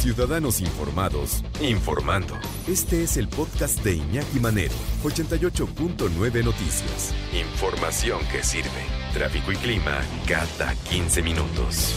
Ciudadanos 0.00 0.62
Informados, 0.62 1.44
informando. 1.60 2.34
Este 2.66 3.02
es 3.02 3.18
el 3.18 3.28
podcast 3.28 3.84
de 3.84 3.96
Iñaki 3.96 4.40
Manero, 4.40 4.72
88.9 5.04 6.42
Noticias. 6.42 7.14
Información 7.34 8.18
que 8.32 8.42
sirve. 8.42 8.70
Tráfico 9.12 9.52
y 9.52 9.56
clima 9.56 10.00
cada 10.26 10.74
15 10.88 11.20
minutos. 11.20 11.94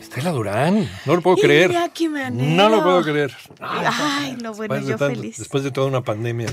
Estela 0.00 0.30
Durán, 0.30 0.88
no 1.06 1.16
lo 1.16 1.22
puedo 1.22 1.36
creer. 1.38 1.72
Iñaki 1.72 2.08
Manero. 2.08 2.54
No 2.54 2.68
lo 2.68 2.84
puedo 2.84 3.02
creer. 3.02 3.36
Ay, 3.58 4.36
no, 4.40 4.54
bueno, 4.54 4.74
Después 4.74 4.86
de 4.86 4.90
yo 4.92 4.98
feliz. 4.98 5.38
Después 5.38 5.64
de 5.64 5.72
toda 5.72 5.88
una 5.88 6.02
pandemia. 6.02 6.46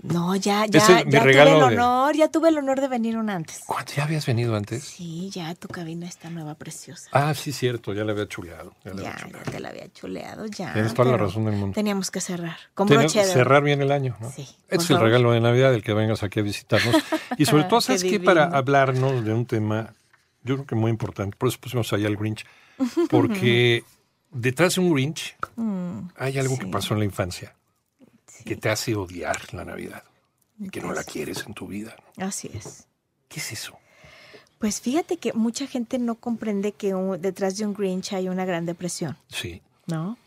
No, 0.00 0.36
ya, 0.36 0.64
ya, 0.66 0.78
es 0.78 0.86
ya 0.88 1.04
tuve 1.04 1.18
el 1.32 1.34
de- 1.34 1.64
honor, 1.64 2.14
ya 2.14 2.28
tuve 2.28 2.50
el 2.50 2.58
honor 2.58 2.80
de 2.80 2.86
venir 2.86 3.16
un 3.16 3.30
antes. 3.30 3.62
¿Cuánto 3.66 3.94
ya 3.94 4.04
habías 4.04 4.24
venido 4.26 4.54
antes? 4.54 4.84
Sí, 4.84 5.28
ya 5.30 5.52
tu 5.56 5.66
cabina 5.66 6.06
está 6.06 6.30
nueva, 6.30 6.54
preciosa. 6.54 7.08
Ah, 7.12 7.34
sí, 7.34 7.50
cierto, 7.50 7.92
ya 7.92 8.04
la 8.04 8.12
había 8.12 8.28
chuleado. 8.28 8.74
Ya, 8.84 8.94
la 8.94 9.02
Ya, 9.02 9.08
había 9.10 9.16
ya 9.18 9.26
chuleado. 9.26 9.50
te 9.50 9.60
la 9.60 9.68
había 9.70 9.92
chuleado, 9.92 10.46
ya. 10.46 10.72
Tienes 10.72 10.94
toda 10.94 11.10
la 11.10 11.16
razón 11.16 11.46
del 11.46 11.56
mundo. 11.56 11.74
Teníamos 11.74 12.12
que 12.12 12.20
cerrar. 12.20 12.56
Con 12.74 12.86
broche 12.86 13.18
de 13.18 13.24
cerrar 13.26 13.64
bien 13.64 13.82
el 13.82 13.90
año, 13.90 14.16
¿no? 14.20 14.30
Sí, 14.30 14.42
Este 14.68 14.84
es 14.84 14.90
el 14.90 15.00
regalo 15.00 15.32
de 15.32 15.40
Navidad, 15.40 15.74
el 15.74 15.82
que 15.82 15.92
vengas 15.94 16.22
aquí 16.22 16.38
a 16.38 16.42
visitarnos. 16.44 16.94
Y 17.36 17.46
sobre 17.46 17.64
todo, 17.68 17.80
¿sabes 17.80 18.04
qué? 18.04 18.20
Para 18.20 18.44
hablarnos 18.44 19.24
de 19.24 19.34
un 19.34 19.46
tema, 19.46 19.94
yo 20.44 20.54
creo 20.54 20.66
que 20.66 20.74
muy 20.76 20.90
importante, 20.92 21.36
por 21.36 21.48
eso 21.48 21.58
pusimos 21.60 21.92
ahí 21.92 22.06
al 22.06 22.16
Grinch, 22.16 22.46
porque 23.10 23.82
detrás 24.30 24.76
de 24.76 24.80
un 24.80 24.92
Grinch 24.94 25.36
hay 26.16 26.38
algo 26.38 26.56
que 26.56 26.66
Mm, 26.66 26.70
pasó 26.70 26.94
en 26.94 27.00
la 27.00 27.04
infancia 27.04 27.52
Sí, 28.38 28.44
que 28.44 28.56
te 28.56 28.70
hace 28.70 28.94
odiar 28.94 29.52
la 29.54 29.64
Navidad 29.64 30.02
y 30.58 30.70
que 30.70 30.80
no 30.80 30.92
la 30.92 31.04
quieres 31.04 31.44
en 31.46 31.54
tu 31.54 31.66
vida. 31.66 31.94
Así 32.16 32.50
es. 32.54 32.86
¿Qué 33.28 33.40
es 33.40 33.52
eso? 33.52 33.78
Pues 34.58 34.80
fíjate 34.80 35.18
que 35.18 35.32
mucha 35.32 35.66
gente 35.66 35.98
no 35.98 36.16
comprende 36.16 36.72
que 36.72 36.94
un- 36.94 37.20
detrás 37.20 37.56
de 37.56 37.66
un 37.66 37.74
Grinch 37.74 38.12
hay 38.12 38.28
una 38.28 38.44
gran 38.44 38.66
depresión. 38.66 39.16
Sí. 39.28 39.62
¿no? 39.86 40.18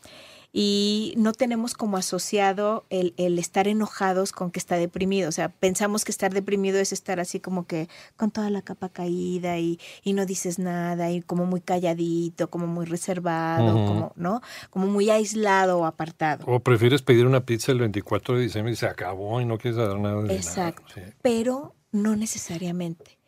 Y 0.54 1.14
no 1.16 1.32
tenemos 1.32 1.72
como 1.72 1.96
asociado 1.96 2.84
el, 2.90 3.14
el 3.16 3.38
estar 3.38 3.68
enojados 3.68 4.32
con 4.32 4.50
que 4.50 4.58
está 4.58 4.76
deprimido. 4.76 5.30
O 5.30 5.32
sea, 5.32 5.48
pensamos 5.48 6.04
que 6.04 6.12
estar 6.12 6.34
deprimido 6.34 6.78
es 6.78 6.92
estar 6.92 7.20
así 7.20 7.40
como 7.40 7.66
que 7.66 7.88
con 8.16 8.30
toda 8.30 8.50
la 8.50 8.60
capa 8.60 8.90
caída 8.90 9.58
y, 9.58 9.80
y 10.02 10.12
no 10.12 10.26
dices 10.26 10.58
nada 10.58 11.10
y 11.10 11.22
como 11.22 11.46
muy 11.46 11.62
calladito, 11.62 12.50
como 12.50 12.66
muy 12.66 12.84
reservado, 12.84 13.72
como, 13.86 14.12
¿no? 14.16 14.42
Como 14.68 14.88
muy 14.88 15.08
aislado 15.08 15.78
o 15.78 15.86
apartado. 15.86 16.44
O 16.46 16.60
prefieres 16.60 17.00
pedir 17.00 17.26
una 17.26 17.46
pizza 17.46 17.72
el 17.72 17.78
24 17.78 18.36
de 18.36 18.42
diciembre 18.42 18.74
y 18.74 18.76
se 18.76 18.86
acabó 18.86 19.40
y 19.40 19.46
no 19.46 19.56
quieres 19.56 19.78
dar 19.78 19.98
nada 19.98 20.22
de 20.22 20.36
Exacto. 20.36 20.82
nada. 20.96 21.08
Sí. 21.08 21.14
Pero 21.22 21.74
no 21.92 22.14
necesariamente. 22.16 23.18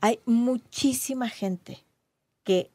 Hay 0.00 0.20
muchísima 0.24 1.28
gente 1.28 1.84
que 2.42 2.70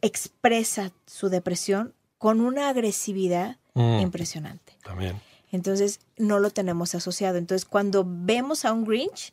expresa 0.00 0.92
su 1.06 1.28
depresión 1.28 1.92
con 2.20 2.40
una 2.40 2.68
agresividad 2.68 3.56
Mm, 3.74 4.00
impresionante. 4.00 4.76
También. 4.84 5.20
Entonces 5.52 6.00
no 6.16 6.38
lo 6.38 6.50
tenemos 6.50 6.94
asociado. 6.94 7.38
Entonces 7.38 7.64
cuando 7.64 8.04
vemos 8.06 8.64
a 8.64 8.72
un 8.72 8.84
Grinch, 8.84 9.32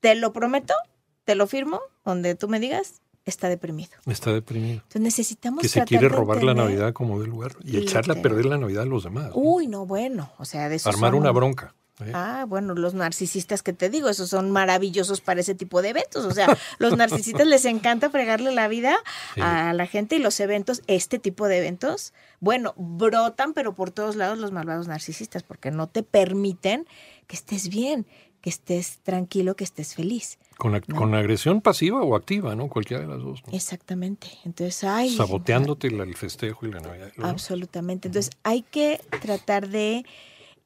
te 0.00 0.14
lo 0.14 0.32
prometo, 0.32 0.74
te 1.24 1.34
lo 1.34 1.46
firmo, 1.46 1.80
donde 2.04 2.34
tú 2.34 2.48
me 2.48 2.60
digas, 2.60 3.00
está 3.24 3.48
deprimido. 3.48 3.92
Está 4.06 4.32
deprimido. 4.32 4.82
Entonces 4.82 5.02
necesitamos 5.02 5.62
Que 5.62 5.68
se 5.68 5.84
quiere 5.84 6.08
robar 6.08 6.42
la 6.42 6.54
Navidad 6.54 6.92
como 6.92 7.20
del 7.20 7.30
lugar 7.30 7.52
y 7.62 7.78
echarle 7.78 8.18
a 8.18 8.22
perder 8.22 8.46
la 8.46 8.58
Navidad 8.58 8.82
a 8.82 8.86
los 8.86 9.04
demás. 9.04 9.30
¿no? 9.30 9.36
Uy, 9.36 9.66
no, 9.66 9.86
bueno, 9.86 10.32
o 10.38 10.44
sea, 10.44 10.68
de 10.68 10.76
eso 10.76 10.88
Armar 10.88 11.14
una 11.14 11.30
bronca. 11.30 11.74
¿Eh? 12.00 12.10
Ah, 12.14 12.44
bueno, 12.48 12.74
los 12.74 12.94
narcisistas 12.94 13.62
que 13.62 13.72
te 13.72 13.90
digo, 13.90 14.08
esos 14.08 14.30
son 14.30 14.50
maravillosos 14.50 15.20
para 15.20 15.40
ese 15.40 15.54
tipo 15.54 15.80
de 15.82 15.90
eventos. 15.90 16.24
O 16.24 16.30
sea, 16.32 16.46
los 16.78 16.96
narcisistas 16.96 17.46
les 17.46 17.64
encanta 17.64 18.10
fregarle 18.10 18.52
la 18.52 18.68
vida 18.68 18.96
Sí. 19.34 19.40
a 19.42 19.72
la 19.72 19.86
gente 19.86 20.16
y 20.16 20.18
los 20.18 20.38
eventos, 20.40 20.82
este 20.86 21.18
tipo 21.18 21.46
de 21.48 21.58
eventos, 21.58 22.12
bueno, 22.40 22.74
brotan, 22.76 23.52
pero 23.54 23.74
por 23.74 23.90
todos 23.90 24.16
lados 24.16 24.38
los 24.38 24.52
malvados 24.52 24.88
narcisistas, 24.88 25.42
porque 25.42 25.70
no 25.70 25.86
te 25.88 26.02
permiten 26.02 26.86
que 27.26 27.36
estés 27.36 27.68
bien, 27.68 28.06
que 28.40 28.50
estés 28.50 28.98
tranquilo, 29.02 29.56
que 29.56 29.64
estés 29.64 29.94
feliz. 29.94 30.38
Con, 30.58 31.14
agresión 31.14 31.60
pasiva 31.62 32.02
o 32.02 32.14
activa, 32.14 32.54
¿no? 32.54 32.68
Cualquiera 32.68 33.02
de 33.02 33.08
las 33.08 33.22
dos. 33.22 33.42
¿no? 33.46 33.52
Exactamente. 33.52 34.28
Entonces, 34.44 34.84
ay. 34.84 35.16
Saboteándote 35.16 35.90
la- 35.90 36.04
el 36.04 36.14
festejo 36.16 36.66
y 36.66 36.70
la 36.72 36.80
Navidad. 36.80 37.10
¿no? 37.16 37.26
Absolutamente. 37.26 38.06
Entonces 38.08 38.30
hay 38.44 38.62
que 38.62 39.00
tratar 39.22 39.68
de 39.68 40.04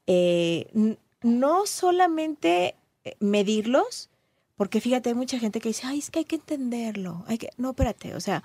eh, 0.06 0.97
no 1.23 1.67
solamente 1.67 2.75
eh, 3.05 3.17
medirlos, 3.21 4.11
porque 4.56 4.81
fíjate, 4.81 5.11
hay 5.11 5.15
mucha 5.15 5.39
gente 5.39 5.61
que 5.61 5.69
dice, 5.69 5.87
ay, 5.87 5.99
es 5.99 6.11
que 6.11 6.21
hay 6.21 6.25
que 6.25 6.37
entenderlo. 6.37 7.25
Hay 7.29 7.39
que... 7.39 7.51
No, 7.56 7.71
espérate, 7.71 8.15
o 8.15 8.21
sea, 8.21 8.43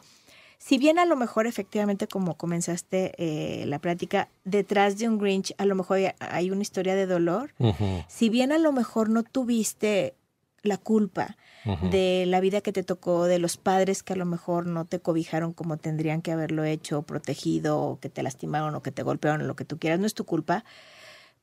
si 0.60 0.78
bien 0.78 0.98
a 0.98 1.06
lo 1.06 1.16
mejor 1.16 1.48
efectivamente 1.48 2.08
como 2.08 2.38
comenzaste 2.38 3.14
eh, 3.18 3.66
la 3.66 3.80
plática, 3.80 4.30
detrás 4.46 4.98
de 4.98 5.10
un 5.10 5.18
Grinch 5.18 5.54
a 5.58 5.66
lo 5.66 5.76
mejor 5.76 6.00
hay, 6.20 6.52
una 6.52 6.62
historia 6.62 6.96
de 6.96 7.06
dolor, 7.06 7.54
si 8.08 8.30
bien 8.30 8.54
a 8.54 8.58
lo 8.58 8.72
mejor 8.72 9.10
no 9.10 9.24
tuviste 9.24 10.14
la 10.62 10.78
culpa 10.78 11.36
de 11.92 12.26
la 12.28 12.40
vida 12.40 12.62
que 12.62 12.72
te 12.72 12.84
tocó, 12.84 13.26
de 13.26 13.40
los 13.40 13.58
padres 13.58 14.04
que 14.04 14.14
a 14.14 14.16
lo 14.16 14.26
mejor 14.26 14.66
no 14.66 14.86
te 14.86 15.00
cobijaron 15.00 15.52
como 15.52 15.76
tendrían 15.76 16.22
que 16.22 16.32
haberlo 16.32 16.64
hecho, 16.64 17.02
protegido, 17.02 17.82
o 17.82 18.00
que 18.00 18.10
te 18.10 18.24
lastimaron 18.24 18.74
o 18.76 18.82
que 18.82 18.92
te 18.92 19.04
golpearon, 19.04 19.48
lo 19.48 19.56
que 19.58 19.66
tú 19.66 19.78
quieras, 19.80 20.00
no 20.00 20.06
es 20.06 20.14
tu 20.14 20.24
culpa. 20.26 20.64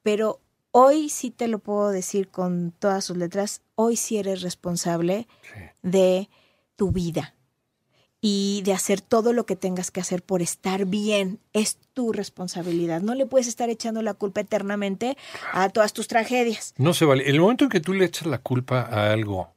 Pero 0.02 0.40
hoy 0.72 1.08
sí 1.08 1.30
te 1.30 1.48
lo 1.48 1.58
puedo 1.58 1.90
decir 1.90 2.28
con 2.28 2.72
todas 2.78 3.04
sus 3.04 3.16
letras, 3.16 3.62
hoy 3.74 3.96
sí 3.96 4.18
eres 4.18 4.42
responsable 4.42 5.26
Sí. 5.42 5.60
de 5.82 6.28
tu 6.76 6.92
vida 6.92 7.34
y 8.22 8.60
de 8.64 8.72
hacer 8.74 9.00
todo 9.00 9.32
lo 9.32 9.46
que 9.46 9.56
tengas 9.56 9.90
que 9.90 10.00
hacer 10.00 10.22
por 10.22 10.42
estar 10.42 10.84
bien. 10.84 11.40
Es 11.54 11.78
tu 11.94 12.12
responsabilidad. 12.12 13.00
No 13.00 13.14
le 13.14 13.24
puedes 13.26 13.46
estar 13.48 13.70
echando 13.70 14.02
la 14.02 14.12
culpa 14.14 14.40
eternamente 14.42 15.16
a 15.52 15.68
todas 15.70 15.92
tus 15.94 16.06
tragedias. 16.06 16.74
No 16.76 16.92
se 16.94 17.06
vale. 17.06 17.28
El 17.28 17.40
momento 17.40 17.64
en 17.64 17.70
que 17.70 17.80
tú 17.80 17.94
le 17.94 18.04
echas 18.04 18.26
la 18.26 18.38
culpa 18.38 18.82
a 18.82 19.10
algo 19.12 19.54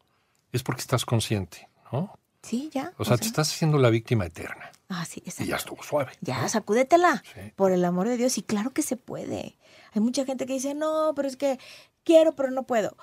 es 0.53 0.63
porque 0.63 0.81
estás 0.81 1.03
consciente, 1.05 1.67
¿no? 1.91 2.17
Sí, 2.43 2.69
ya. 2.73 2.93
O 2.97 3.05
sea, 3.05 3.17
te 3.17 3.25
estás 3.25 3.49
haciendo 3.51 3.77
la 3.79 3.89
víctima 3.89 4.25
eterna. 4.25 4.71
Ah, 4.89 5.05
sí, 5.05 5.21
Y 5.25 5.29
exacto. 5.29 5.49
ya 5.49 5.55
estuvo 5.55 5.81
suave. 5.83 6.11
Ya, 6.21 6.41
¿no? 6.41 6.49
sacúdetela, 6.49 7.23
Sí. 7.33 7.39
por 7.55 7.71
el 7.71 7.83
amor 7.85 8.07
de 8.07 8.17
Dios. 8.17 8.37
Y 8.37 8.43
claro 8.43 8.71
que 8.71 8.81
se 8.83 8.97
puede. 8.97 9.57
Hay 9.93 10.01
mucha 10.01 10.25
gente 10.25 10.45
que 10.45 10.53
dice, 10.53 10.75
no, 10.75 11.13
pero 11.15 11.27
es 11.27 11.37
que 11.37 11.57
quiero, 12.03 12.33
pero 12.35 12.51
no 12.51 12.63
puedo. 12.63 12.95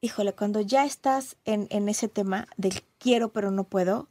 Híjole, 0.00 0.32
cuando 0.32 0.60
ya 0.62 0.84
estás 0.86 1.36
en, 1.44 1.66
en 1.70 1.88
ese 1.88 2.08
tema 2.08 2.48
del 2.56 2.82
quiero, 2.98 3.28
pero 3.32 3.50
no 3.50 3.64
puedo, 3.64 4.08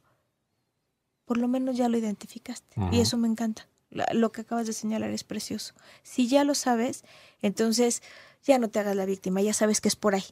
por 1.24 1.36
lo 1.36 1.48
menos 1.48 1.76
ya 1.76 1.88
lo 1.88 1.98
identificaste. 1.98 2.76
Y 2.92 3.00
eso 3.00 3.16
me 3.16 3.26
encanta. 3.28 3.66
Lo 4.12 4.30
que 4.30 4.42
acabas 4.42 4.68
de 4.68 4.72
señalar 4.72 5.10
es 5.10 5.24
precioso. 5.24 5.74
Si 6.04 6.28
ya 6.28 6.44
lo 6.44 6.54
sabes, 6.54 7.04
entonces 7.42 8.02
ya 8.44 8.58
no 8.58 8.68
te 8.68 8.78
hagas 8.78 8.94
la 8.94 9.04
víctima, 9.04 9.40
ya 9.42 9.52
sabes 9.52 9.80
que 9.80 9.88
es 9.88 9.96
por 9.96 10.14
ahí. 10.14 10.24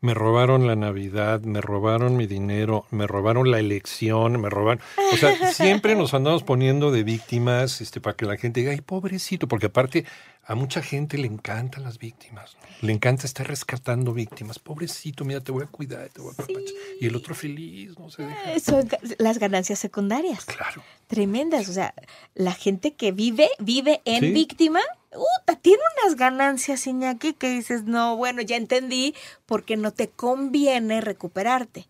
Me 0.00 0.14
robaron 0.14 0.66
la 0.66 0.76
Navidad, 0.76 1.40
me 1.40 1.60
robaron 1.60 2.16
mi 2.16 2.26
dinero, 2.26 2.84
me 2.90 3.06
robaron 3.06 3.50
la 3.50 3.58
elección, 3.58 4.40
me 4.40 4.50
robaron. 4.50 4.82
O 5.12 5.16
sea, 5.16 5.52
siempre 5.52 5.94
nos 5.94 6.14
andamos 6.14 6.42
poniendo 6.42 6.90
de 6.90 7.02
víctimas 7.02 7.80
este, 7.80 8.00
para 8.00 8.16
que 8.16 8.26
la 8.26 8.36
gente 8.36 8.60
diga, 8.60 8.72
ay, 8.72 8.80
pobrecito, 8.80 9.48
porque 9.48 9.66
aparte 9.66 10.04
a 10.48 10.54
mucha 10.54 10.80
gente 10.80 11.18
le 11.18 11.26
encantan 11.26 11.82
las 11.82 11.98
víctimas. 11.98 12.56
¿no? 12.60 12.86
Le 12.86 12.92
encanta 12.92 13.26
estar 13.26 13.46
rescatando 13.48 14.12
víctimas. 14.12 14.58
Pobrecito, 14.60 15.24
mira, 15.24 15.40
te 15.40 15.50
voy 15.50 15.64
a 15.64 15.66
cuidar, 15.66 16.08
te 16.10 16.20
voy 16.20 16.30
a 16.30 16.32
apapachar. 16.34 16.62
Y 17.00 17.06
el 17.06 17.16
otro 17.16 17.34
feliz, 17.34 17.98
no 17.98 18.10
se 18.10 18.22
deja. 18.24 18.52
Eh, 18.52 18.60
Son 18.60 18.88
las 19.18 19.38
ganancias 19.38 19.78
secundarias. 19.78 20.44
Claro. 20.44 20.82
tremendas. 21.08 21.68
O 21.68 21.72
sea, 21.72 21.94
la 22.34 22.52
gente 22.52 22.94
que 22.94 23.12
vive, 23.12 23.48
vive 23.60 24.00
en 24.04 24.20
Sí. 24.20 24.30
víctima, 24.32 24.80
uta, 25.12 25.54
tiene 25.56 25.80
unas 26.02 26.16
ganancias, 26.16 26.86
Iñaki, 26.86 27.32
que 27.34 27.48
dices, 27.48 27.84
no, 27.84 28.16
bueno, 28.16 28.42
ya 28.42 28.56
entendí, 28.56 29.14
porque 29.46 29.76
no 29.76 29.92
te 29.92 30.08
conviene 30.08 31.00
recuperarte. 31.00 31.86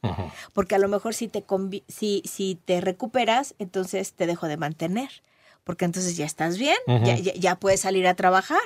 Porque 0.53 0.75
a 0.75 0.79
lo 0.79 0.89
mejor 0.89 1.15
si 1.15 1.29
te, 1.29 1.45
si, 1.89 2.23
si 2.25 2.59
te 2.65 2.81
recuperas, 2.81 3.55
entonces 3.59 4.13
te 4.13 4.27
dejo 4.27 4.49
de 4.49 4.57
mantener. 4.59 5.11
Porque 5.67 5.85
entonces 5.85 6.17
ya 6.17 6.25
estás 6.25 6.59
bien, 6.59 6.77
ya, 6.87 7.17
ya, 7.19 7.35
ya 7.35 7.57
puedes 7.57 7.81
salir 7.81 8.07
a 8.07 8.15
trabajar. 8.15 8.61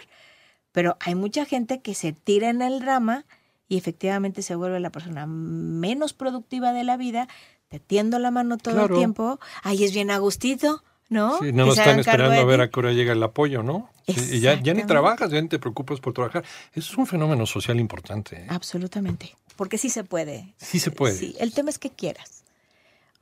Pero 0.71 0.99
hay 1.01 1.15
mucha 1.15 1.47
gente 1.47 1.81
que 1.81 1.95
se 1.95 2.13
tira 2.13 2.51
en 2.51 2.61
el 2.61 2.79
drama 2.81 3.25
y 3.69 3.79
efectivamente 3.79 4.43
se 4.43 4.55
vuelve 4.55 4.79
la 4.81 4.91
persona 4.91 5.25
menos 5.27 6.13
productiva 6.13 6.75
de 6.75 6.85
la 6.85 6.99
vida, 6.99 7.27
te 7.71 7.81
tiendo 7.81 8.19
la 8.19 8.31
mano 8.31 8.59
todo 8.59 8.75
Claro. 8.75 8.95
el 8.95 8.99
tiempo, 9.01 9.41
ahí 9.63 9.83
es 9.83 9.95
bien 9.95 10.11
agustito, 10.11 10.85
¿no? 11.09 11.39
Sí, 11.39 11.53
no 11.55 11.73
se 11.73 11.81
están 11.81 12.01
esperando 12.01 12.39
a 12.39 12.45
ver 12.45 12.61
a 12.61 12.69
qué 12.69 12.79
hora 12.81 12.93
llega 12.93 13.15
el 13.15 13.23
apoyo, 13.23 13.63
¿no? 13.63 13.89
Y 14.07 14.41
ya, 14.41 14.61
ya 14.61 14.75
ni 14.75 14.85
trabajas, 14.85 15.31
ya 15.31 15.41
ni 15.41 15.49
te 15.49 15.59
preocupas 15.59 16.01
por 16.01 16.13
trabajar. 16.13 16.45
Eso 16.75 16.93
es 16.93 16.99
un 16.99 17.07
fenómeno 17.07 17.47
social 17.47 17.81
importante. 17.81 18.43
¿eh? 18.43 18.47
Absolutamente. 18.51 19.35
Porque 19.57 19.79
sí 19.79 19.89
se 19.89 20.05
puede. 20.05 20.53
Sí 20.59 20.79
se 20.81 20.91
puede. 20.91 21.17
Sí, 21.17 21.35
el 21.41 21.55
tema 21.55 21.71
es 21.71 21.79
que 21.79 21.89
quieras. 21.89 22.45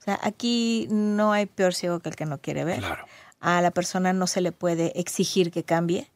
O 0.01 0.03
sea, 0.03 0.19
aquí 0.23 0.89
no 0.91 1.33
hay 1.33 1.47
peor 1.47 1.75
ciego 1.75 2.01
que 2.01 2.09
el 2.09 2.17
que 2.17 2.27
no 2.27 2.39
quiere 2.39 2.65
ver. 2.65 2.79
Claro. 2.81 3.07
A 3.41 3.61
la 3.61 3.71
persona 3.71 4.13
no 4.13 4.27
se 4.27 4.41
le 4.41 4.53
puede 4.53 4.99
exigir 4.99 5.51
que 5.51 5.65
cambie. 5.65 6.11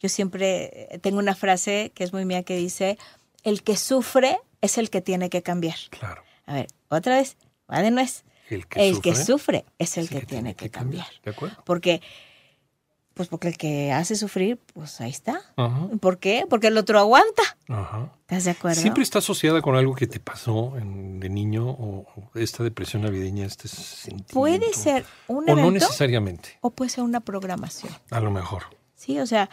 Yo 0.00 0.08
siempre 0.08 0.88
eh, 0.94 0.98
tengo 0.98 1.18
una 1.18 1.34
frase 1.34 1.92
que 1.94 2.04
es 2.04 2.12
muy 2.12 2.24
mía 2.24 2.42
que 2.42 2.56
dice, 2.56 2.98
el 3.42 3.62
que 3.62 3.76
sufre 3.76 4.38
es 4.60 4.78
el 4.78 4.90
que 4.90 5.00
tiene 5.00 5.30
que 5.30 5.42
cambiar. 5.42 5.76
Claro. 5.90 6.22
A 6.46 6.54
ver, 6.54 6.68
otra 6.88 7.16
vez, 7.16 7.36
va 7.70 7.82
de 7.82 7.90
nuez. 7.90 8.24
El 8.48 8.66
que 8.66 8.88
el 8.88 8.94
sufre, 8.96 9.10
que 9.10 9.16
sufre 9.16 9.64
es 9.78 9.96
el 9.96 10.04
es 10.04 10.10
que, 10.10 10.26
tiene 10.26 10.54
que 10.54 10.70
cambiar. 10.70 11.06
¿De 11.24 11.30
acuerdo? 11.30 11.56
Porque, 11.64 12.00
pues 13.20 13.28
porque 13.28 13.48
el 13.48 13.58
que 13.58 13.92
hace 13.92 14.16
sufrir, 14.16 14.58
pues 14.72 14.98
ahí 15.02 15.10
está. 15.10 15.42
Ajá. 15.56 15.88
¿Por 16.00 16.16
qué? 16.18 16.46
Porque 16.48 16.68
el 16.68 16.78
otro 16.78 16.98
aguanta. 16.98 17.42
Ajá. 17.68 18.10
¿Estás 18.22 18.44
de 18.44 18.52
acuerdo? 18.52 18.80
Siempre 18.80 19.02
está 19.02 19.18
asociada 19.18 19.60
con 19.60 19.76
algo 19.76 19.94
que 19.94 20.06
te 20.06 20.18
pasó 20.20 20.78
en- 20.78 21.20
de 21.20 21.28
niño 21.28 21.68
o, 21.68 22.06
o 22.16 22.38
esta 22.38 22.64
depresión 22.64 23.02
navideña, 23.02 23.44
este 23.44 23.68
sentimiento. 23.68 24.32
Puede 24.32 24.72
ser 24.72 25.04
un 25.28 25.36
O 25.38 25.40
no 25.42 25.52
evento 25.52 25.70
necesariamente, 25.72 26.56
o 26.62 26.70
puede 26.70 26.88
ser 26.88 27.04
una 27.04 27.20
programación. 27.20 27.92
a 28.10 28.20
lo 28.20 28.30
mejor. 28.30 28.62
Sí, 28.96 29.18
o 29.20 29.26
sea, 29.26 29.50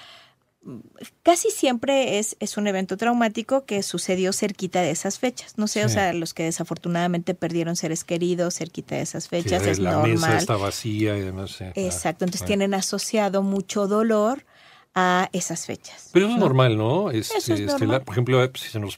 casi 1.24 1.50
siempre 1.51 2.19
es, 2.19 2.36
es 2.39 2.57
un 2.57 2.68
evento 2.68 2.98
traumático 2.98 3.65
que 3.65 3.81
sucedió 3.83 4.33
cerquita 4.33 4.81
de 4.81 4.92
esas 4.92 5.19
fechas. 5.19 5.57
No 5.57 5.68
sé, 5.68 5.86
o 5.86 5.88
Sí. 5.88 5.94
sea, 5.95 6.13
los 6.13 6.33
que 6.33 6.44
desafortunadamente 6.44 7.33
perdieron 7.36 7.75
seres 7.75 8.04
queridos 8.04 8.56
cerquita 8.56 8.95
de 8.95 9.01
esas 9.01 9.30
fechas 9.30 9.65
es 9.65 9.80
la 9.80 9.98
mesa 10.00 10.13
normal. 10.27 10.38
está 10.38 10.57
vacía 10.57 11.18
y 11.18 11.21
demás. 11.21 11.51
sí, 11.51 11.57
claro. 11.57 11.74
Exacto, 11.75 12.25
entonces 12.25 12.45
tienen 12.45 12.74
asociado 12.74 13.44
mucho 13.44 13.88
dolor 13.88 14.45
a 14.94 15.30
esas 15.31 15.65
fechas. 15.65 16.09
Pero 16.12 16.25
eso 16.25 16.33
es 16.36 16.39
¿no? 16.39 16.45
normal, 16.45 16.77
¿no? 16.77 17.12
Eso 17.12 17.38
es 17.38 17.48
este, 17.50 17.65
normal. 17.65 17.89
la- 17.92 18.00
por 18.04 18.13
ejemplo, 18.15 18.44
eh, 18.44 18.51
si 18.56 18.68
se 18.69 18.80
nos 18.80 18.98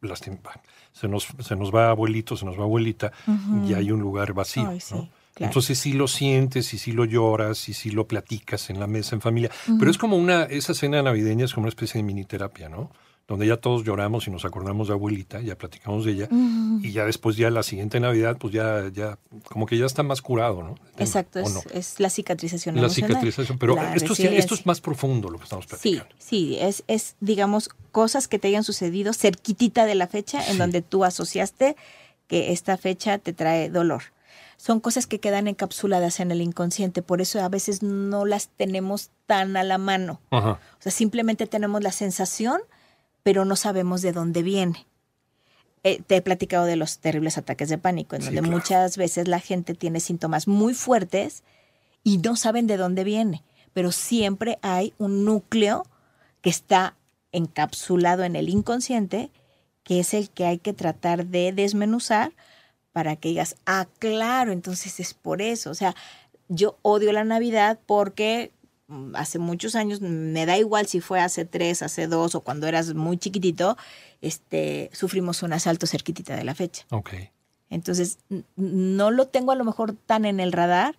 lastima, 0.00 0.38
se 0.92 1.08
nos, 1.08 1.28
se 1.46 1.56
nos 1.56 1.74
va 1.74 1.90
abuelito, 1.90 2.36
se 2.36 2.44
nos 2.46 2.58
va 2.58 2.62
abuelita, 2.62 3.12
y 3.66 3.74
hay 3.74 3.90
un 3.92 4.00
lugar 4.00 4.32
vacío. 4.32 4.68
Ay, 4.68 4.80
sí, 4.80 4.94
¿no? 4.94 5.08
Claro. 5.36 5.50
Entonces 5.50 5.78
sí 5.78 5.92
lo 5.92 6.08
sientes 6.08 6.74
y 6.74 6.78
sí 6.78 6.90
lo 6.90 7.04
lloras 7.04 7.68
y 7.68 7.74
sí 7.74 7.90
lo 7.90 8.08
platicas 8.08 8.70
en 8.70 8.80
la 8.80 8.86
mesa 8.88 9.14
en 9.14 9.20
familia. 9.20 9.50
Pero 9.78 9.90
es 9.90 9.98
como 9.98 10.16
una, 10.16 10.42
esa 10.44 10.74
cena 10.74 11.00
navideña 11.02 11.44
es 11.44 11.52
como 11.54 11.64
una 11.66 11.68
especie 11.70 11.98
de 12.00 12.02
mini 12.04 12.24
terapia, 12.24 12.68
¿no? 12.68 12.90
Donde 13.28 13.44
ya 13.46 13.56
todos 13.56 13.82
lloramos 13.84 14.28
y 14.28 14.30
nos 14.30 14.44
acordamos 14.44 14.86
de 14.86 14.94
abuelita, 14.94 15.40
ya 15.40 15.58
platicamos 15.58 16.04
de 16.04 16.12
ella, 16.12 16.28
y 16.80 16.92
ya 16.92 17.04
después 17.04 17.36
ya 17.36 17.50
la 17.50 17.64
siguiente 17.64 17.98
Navidad, 17.98 18.36
pues 18.38 18.54
ya, 18.54 18.88
ya, 18.94 19.18
como 19.50 19.66
que 19.66 19.76
ya 19.76 19.84
está 19.84 20.04
más 20.04 20.22
curado, 20.22 20.62
¿no? 20.62 20.76
Exacto, 20.96 21.40
¿o 21.40 21.42
es, 21.42 21.52
no? 21.54 21.60
es 21.72 21.98
la 21.98 22.08
cicatrización 22.08 22.76
La 22.76 22.82
emocional, 22.82 23.10
cicatrización, 23.10 23.58
pero 23.58 23.74
la 23.74 23.94
esto, 23.94 24.14
sí- 24.14 24.28
esto 24.28 24.54
es 24.54 24.64
más 24.64 24.80
profundo 24.80 25.28
lo 25.28 25.38
que 25.38 25.44
estamos 25.44 25.64
Sí, 25.64 25.70
platicando. 25.96 26.14
sí, 26.18 26.56
es, 26.60 26.84
es, 26.86 27.16
digamos, 27.20 27.68
cosas 27.90 28.28
que 28.28 28.38
te 28.38 28.46
hayan 28.46 28.62
sucedido 28.62 29.12
cerquitita 29.12 29.86
de 29.86 29.96
la 29.96 30.06
fecha 30.06 30.38
en 30.46 30.52
Sí. 30.52 30.58
donde 30.58 30.82
tú 30.82 31.04
asociaste 31.04 31.74
que 32.28 32.52
esta 32.52 32.76
fecha 32.76 33.18
te 33.18 33.32
trae 33.32 33.70
dolor. 33.70 34.04
Son 34.56 34.80
cosas 34.80 35.06
que 35.06 35.20
quedan 35.20 35.48
encapsuladas 35.48 36.20
en 36.20 36.30
el 36.30 36.40
inconsciente, 36.40 37.02
por 37.02 37.20
eso 37.20 37.40
a 37.40 37.48
veces 37.48 37.82
no 37.82 38.24
las 38.24 38.48
tenemos 38.48 39.10
tan 39.26 39.56
a 39.56 39.64
la 39.64 39.78
mano. 39.78 40.20
Ajá. 40.30 40.52
O 40.78 40.82
sea, 40.82 40.92
simplemente 40.92 41.46
tenemos 41.46 41.82
la 41.82 41.92
sensación, 41.92 42.60
pero 43.22 43.44
no 43.44 43.56
sabemos 43.56 44.02
de 44.02 44.12
dónde 44.12 44.42
viene. 44.42 44.86
Eh, 45.84 46.02
te 46.04 46.16
he 46.16 46.22
platicado 46.22 46.64
de 46.64 46.76
los 46.76 46.98
terribles 46.98 47.38
ataques 47.38 47.68
de 47.68 47.78
pánico, 47.78 48.16
en 48.16 48.22
Sí, 48.22 48.26
donde 48.26 48.40
claro. 48.42 48.56
muchas 48.56 48.96
veces 48.96 49.28
la 49.28 49.40
gente 49.40 49.74
tiene 49.74 50.00
síntomas 50.00 50.48
muy 50.48 50.74
fuertes 50.74 51.44
y 52.02 52.18
no 52.18 52.34
saben 52.34 52.66
de 52.66 52.76
dónde 52.76 53.04
viene, 53.04 53.44
pero 53.72 53.92
siempre 53.92 54.58
hay 54.62 54.94
un 54.98 55.24
núcleo 55.24 55.84
que 56.40 56.50
está 56.50 56.96
encapsulado 57.30 58.24
en 58.24 58.36
el 58.36 58.48
inconsciente, 58.48 59.30
que 59.84 60.00
es 60.00 60.14
el 60.14 60.30
que 60.30 60.46
hay 60.46 60.58
que 60.58 60.72
tratar 60.72 61.26
de 61.26 61.52
desmenuzar 61.52 62.32
para 62.96 63.14
que 63.14 63.28
digas, 63.28 63.56
ah, 63.66 63.86
claro, 63.98 64.52
entonces 64.52 65.00
es 65.00 65.12
por 65.12 65.42
eso. 65.42 65.68
O 65.68 65.74
sea, 65.74 65.94
yo 66.48 66.78
odio 66.80 67.12
la 67.12 67.24
Navidad 67.24 67.78
porque 67.84 68.52
mm, 68.88 69.14
hace 69.16 69.38
muchos 69.38 69.74
años, 69.74 70.00
me 70.00 70.46
da 70.46 70.56
igual 70.56 70.86
si 70.86 71.02
fue 71.02 71.20
hace 71.20 71.44
tres, 71.44 71.82
hace 71.82 72.06
dos 72.06 72.34
o 72.34 72.40
cuando 72.40 72.66
eras 72.66 72.94
muy 72.94 73.18
chiquitito, 73.18 73.76
este, 74.22 74.88
sufrimos 74.94 75.42
un 75.42 75.52
asalto 75.52 75.86
cerquitita 75.86 76.36
de 76.36 76.44
la 76.44 76.54
fecha. 76.54 76.86
Ok. 76.88 77.10
Entonces, 77.68 78.16
no 78.56 79.10
lo 79.10 79.28
tengo 79.28 79.52
a 79.52 79.56
lo 79.56 79.64
mejor 79.64 79.92
tan 79.92 80.24
en 80.24 80.40
el 80.40 80.52
radar, 80.52 80.96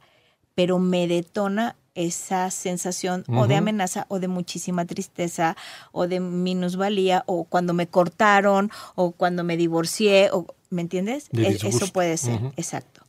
pero 0.54 0.78
me 0.78 1.08
detona 1.08 1.78
esa 1.96 2.52
sensación 2.52 3.24
o 3.28 3.48
de 3.48 3.56
amenaza 3.56 4.06
o 4.08 4.20
de 4.20 4.28
muchísima 4.28 4.86
tristeza 4.86 5.58
o 5.92 6.08
de 6.08 6.20
minusvalía 6.20 7.24
o 7.26 7.46
cuando 7.46 7.74
me 7.74 7.88
cortaron 7.88 8.70
o 8.94 9.14
cuando 9.14 9.44
me 9.44 9.58
divorcié 9.58 10.30
o 10.32 10.46
¿me 10.70 10.82
entiendes? 10.82 11.30
De 11.32 11.48
Es- 11.48 11.64
Eso 11.70 11.88
puede 11.94 12.18
ser, 12.18 12.40
exacto. 12.58 13.02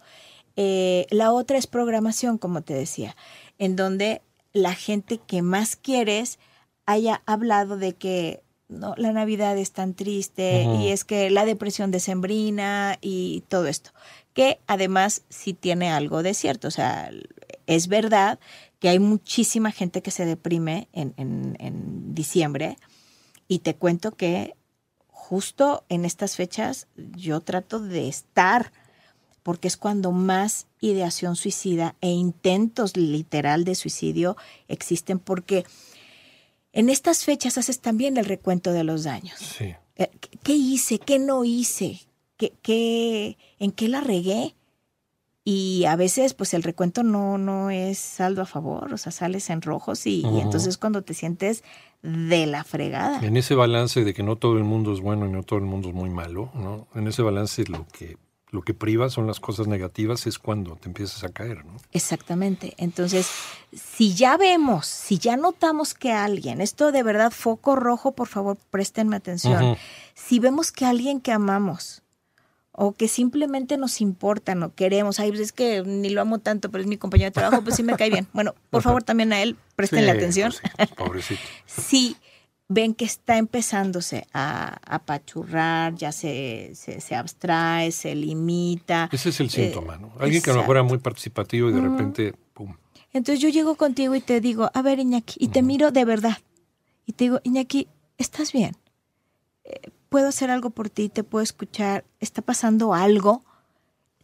Eh, 0.57 1.07
la 1.11 1.33
otra 1.33 1.57
es 1.59 1.67
programación, 1.67 2.39
como 2.39 2.63
te 2.63 2.75
decía, 2.75 3.17
en 3.59 3.77
donde 3.77 4.23
la 4.53 4.75
gente 4.75 5.19
que 5.25 5.43
más 5.43 5.77
quieres 5.77 6.39
haya 6.87 7.23
hablado 7.27 7.77
de 7.77 7.95
que 7.95 8.43
no, 8.69 8.95
la 8.97 9.13
Navidad 9.13 9.57
es 9.57 9.73
tan 9.73 9.95
triste 9.95 10.65
y 10.83 10.89
es 10.89 11.05
que 11.05 11.31
la 11.31 11.45
depresión 11.45 11.91
decembrina 11.91 12.99
y 13.01 13.43
todo 13.49 13.67
esto, 13.67 13.91
que 14.35 14.59
además 14.67 15.23
sí 15.29 15.55
tiene 15.55 15.91
algo 15.91 16.23
de 16.23 16.35
cierto, 16.35 16.69
o 16.69 16.71
sea, 16.71 17.11
es 17.67 17.89
verdad 17.89 18.39
que 18.79 18.89
hay 18.91 18.99
muchísima 18.99 19.71
gente 19.73 20.03
que 20.03 20.11
se 20.11 20.27
deprime 20.27 20.89
en, 20.93 21.15
en- 21.17 21.57
en 21.61 22.15
diciembre 22.15 22.77
y 23.49 23.61
te 23.61 23.75
cuento 23.75 24.13
que 24.13 24.55
justo 25.29 25.85
en 25.91 26.07
estas 26.07 26.37
fechas 26.37 26.87
yo 26.97 27.43
trato 27.43 27.81
de 27.81 28.09
estar 28.09 28.73
porque 29.43 29.69
es 29.69 29.77
cuando 29.77 30.11
más 30.11 30.69
ideación 30.81 31.37
suicida 31.37 31.97
e 32.01 32.09
intentos 32.09 32.97
literal 32.97 33.65
de 33.65 33.75
suicidio 33.75 34.39
existen 34.69 35.19
porque 35.19 35.67
en 36.73 36.89
estas 36.89 37.27
fechas 37.27 37.59
haces 37.59 37.81
también 37.81 38.17
el 38.17 38.25
recuento 38.25 38.73
de 38.73 38.85
los 38.85 39.05
daños. 39.05 39.39
Sí. 39.39 39.75
Eh, 39.97 40.11
¿Qué 40.43 40.55
hice? 40.55 40.99
¿Qué 40.99 41.19
no 41.19 41.45
hice? 41.45 42.01
¿Qué, 42.39 42.55
qué, 42.63 43.37
¿En 43.59 43.73
qué 43.73 43.89
la 43.89 44.01
regué? 44.01 44.55
Y 45.45 45.85
a 45.85 45.97
veces, 45.97 46.33
pues 46.33 46.55
el 46.55 46.63
recuento 46.63 47.03
no, 47.03 47.37
no 47.37 47.69
es 47.69 47.99
saldo 47.99 48.41
a 48.41 48.47
favor, 48.47 48.95
o 48.95 48.97
sea, 48.97 49.13
sales 49.13 49.51
en 49.51 49.61
rojos 49.61 50.07
y, 50.07 50.23
y 50.23 50.41
entonces 50.41 50.79
cuando 50.79 51.03
te 51.03 51.13
sientes 51.13 51.65
de 52.03 52.47
la 52.47 52.65
fregada. 52.65 53.21
En 53.21 53.37
ese 53.37 53.55
balance 53.55 54.05
de 54.05 54.15
que 54.15 54.23
no 54.23 54.37
todo 54.37 54.57
el 54.57 54.65
mundo 54.65 54.93
es 54.93 55.01
bueno 55.01 55.27
y 55.27 55.31
no 55.31 55.43
todo 55.43 55.59
el 55.59 55.65
mundo 55.65 55.89
es 55.89 55.95
muy 55.95 56.11
malo, 56.11 56.51
¿no? 56.55 56.89
En 56.95 57.07
ese 57.09 57.23
balance 57.23 57.65
lo 57.65 57.87
que 57.89 58.17
lo 58.51 58.63
que 58.63 58.73
priva 58.73 59.11
son 59.11 59.27
las 59.27 59.41
cosas 59.41 59.67
negativas 59.67 60.27
es 60.27 60.39
cuando 60.39 60.77
te 60.77 60.89
empiezas 60.89 61.23
a 61.23 61.29
caer, 61.29 61.65
¿no? 61.65 61.77
Exactamente. 61.93 62.75
Entonces, 62.79 63.29
si 63.73 64.15
ya 64.15 64.37
vemos, 64.37 64.87
si 64.87 65.19
ya 65.19 65.37
notamos 65.37 65.95
que 65.95 66.13
alguien, 66.13 66.61
esto 66.61 66.91
de 66.91 67.03
verdad, 67.03 67.31
foco 67.31 67.77
rojo, 67.77 68.13
por 68.13 68.29
favor, 68.29 68.57
préstenme 68.71 69.17
atención. 69.17 69.77
Si 70.15 70.39
vemos 70.39 70.73
que 70.73 70.87
alguien 70.87 71.21
que 71.21 71.33
amamos 71.33 72.03
o 72.81 72.93
que 72.93 73.09
simplemente 73.09 73.77
nos 73.77 74.01
importa, 74.01 74.55
no 74.55 74.73
queremos, 74.73 75.19
ay, 75.19 75.31
pues 75.31 75.41
es 75.41 75.53
que 75.53 75.83
ni 75.85 76.11
lo 76.11 76.21
amo 76.21 76.39
tanto, 76.39 76.71
pero 76.71 76.83
es 76.83 76.89
mi 76.89 76.97
compañero 76.97 77.27
de 77.31 77.33
trabajo, 77.33 77.63
pues 77.65 77.75
sí 77.75 77.83
me 77.83 77.97
cae 77.97 78.09
bien. 78.09 78.29
Bueno, 78.33 78.55
por 78.71 78.83
favor, 78.83 79.03
también 79.03 79.33
a 79.33 79.43
él, 79.43 79.57
préstenle 79.75 80.13
Sí, 80.13 80.17
atención. 80.17 80.53
pues 80.53 80.89
sí, 80.89 80.95
pobrecito. 80.95 81.41
Si 81.67 82.17
ven 82.69 82.95
que 82.95 83.05
está 83.05 83.37
empezándose 83.37 84.27
a 84.33 84.79
apachurrar, 84.95 85.97
ya 85.97 86.13
se, 86.13 86.71
se, 86.77 87.01
se 87.01 87.17
abstrae, 87.17 87.91
se 87.91 88.15
limita. 88.15 89.09
Ese 89.11 89.31
es 89.31 89.41
el 89.41 89.47
Eh, 89.47 89.51
síntoma, 89.51 89.97
¿no? 89.97 90.13
Alguien 90.21 90.41
que 90.41 90.51
a 90.51 90.55
lo 90.55 90.61
mejor 90.61 90.77
era 90.77 90.83
muy 90.85 90.99
participativo 90.99 91.71
y 91.71 91.73
de 91.73 91.81
repente, 91.81 92.35
pum. 92.55 92.77
Entonces 93.13 93.41
yo 93.41 93.49
llego 93.49 93.75
contigo 93.75 94.15
y 94.15 94.21
te 94.21 94.41
digo, 94.41 94.71
a 94.73 94.83
ver, 94.83 95.01
Iñaki, 95.01 95.35
y 95.41 95.49
te 95.49 95.63
miro 95.63 95.91
de 95.91 96.05
verdad. 96.05 96.39
Y 97.07 97.13
te 97.15 97.25
digo, 97.25 97.41
Iñaki, 97.43 97.89
¿estás 98.19 98.53
bien? 98.53 98.77
¿Puedo 100.09 100.29
hacer 100.29 100.51
algo 100.51 100.71
por 100.71 100.89
ti? 100.91 101.09
¿Te 101.09 101.23
puedo 101.25 101.43
escuchar? 101.43 102.05
¿Está 102.21 102.43
pasando 102.43 102.95
algo? 102.95 103.45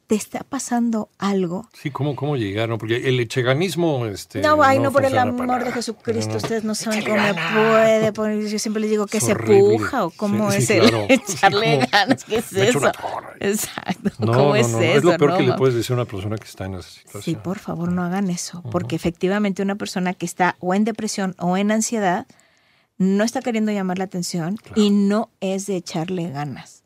¿Te 0.06 0.14
está 0.16 0.40
pasando 0.44 1.08
algo? 1.18 1.66
Sí, 1.72 1.90
¿cómo, 1.90 2.14
cómo 2.14 2.36
llegaron? 2.36 2.76
Porque 2.78 3.08
el 3.08 3.18
echeganismo, 3.20 4.04
este. 4.04 4.42
no, 4.42 4.62
ay, 4.62 4.78
no, 4.78 4.92
por 4.92 5.02
el 5.04 5.12
para 5.12 5.22
amor 5.22 5.64
de. 5.64 5.72
Jesucristo, 5.72 6.26
No, 6.28 6.32
no. 6.34 6.36
ustedes 6.42 6.64
no 6.64 6.74
saben 6.74 7.02
cómo 7.04 7.16
puede 7.54 8.12
poner. 8.12 8.46
Yo 8.46 8.58
siempre 8.58 8.82
les 8.82 8.90
digo 8.90 9.06
que 9.06 9.16
Es 9.16 9.24
se 9.24 9.32
horrible. 9.32 9.78
puja 9.78 10.04
o 10.04 10.10
cómo 10.10 10.50
Sí, 10.52 10.58
es 10.58 10.66
sí, 10.66 10.72
el 10.74 10.88
claro. 10.90 11.06
echarle 11.08 11.80
Sí, 11.80 11.88
ganas. 11.90 12.24
¿Qué 12.24 12.36
es 12.36 12.52
eso? 12.52 12.92
Exacto. 13.40 14.10
No, 14.18 14.26
¿Cómo 14.32 14.48
no, 14.50 14.56
es 14.56 14.68
no, 14.68 14.80
eso? 14.80 14.98
es 14.98 15.04
lo 15.04 15.16
peor 15.16 15.30
no, 15.30 15.36
que 15.38 15.42
le 15.44 15.52
puedes 15.54 15.74
decir 15.74 15.92
a 15.92 15.94
una 15.94 16.04
persona 16.04 16.36
que 16.36 16.44
está 16.44 16.66
en 16.66 16.74
esa 16.74 16.88
situación. 16.90 17.22
Sí, 17.22 17.36
por 17.36 17.58
favor, 17.58 17.90
no 17.90 18.02
hagan 18.02 18.28
eso, 18.28 18.62
porque 18.70 18.96
efectivamente 18.96 19.62
una 19.62 19.76
persona 19.76 20.12
que 20.12 20.26
está 20.26 20.56
o 20.60 20.74
en 20.74 20.84
depresión 20.84 21.34
o 21.38 21.56
en 21.56 21.70
ansiedad 21.70 22.26
no 22.98 23.24
está 23.24 23.40
queriendo 23.42 23.72
llamar 23.72 23.98
la 23.98 24.04
atención 24.04 24.56
Claro. 24.56 24.80
y 24.80 24.90
no 24.90 25.30
es 25.40 25.66
de 25.66 25.76
echarle 25.76 26.30
ganas. 26.30 26.82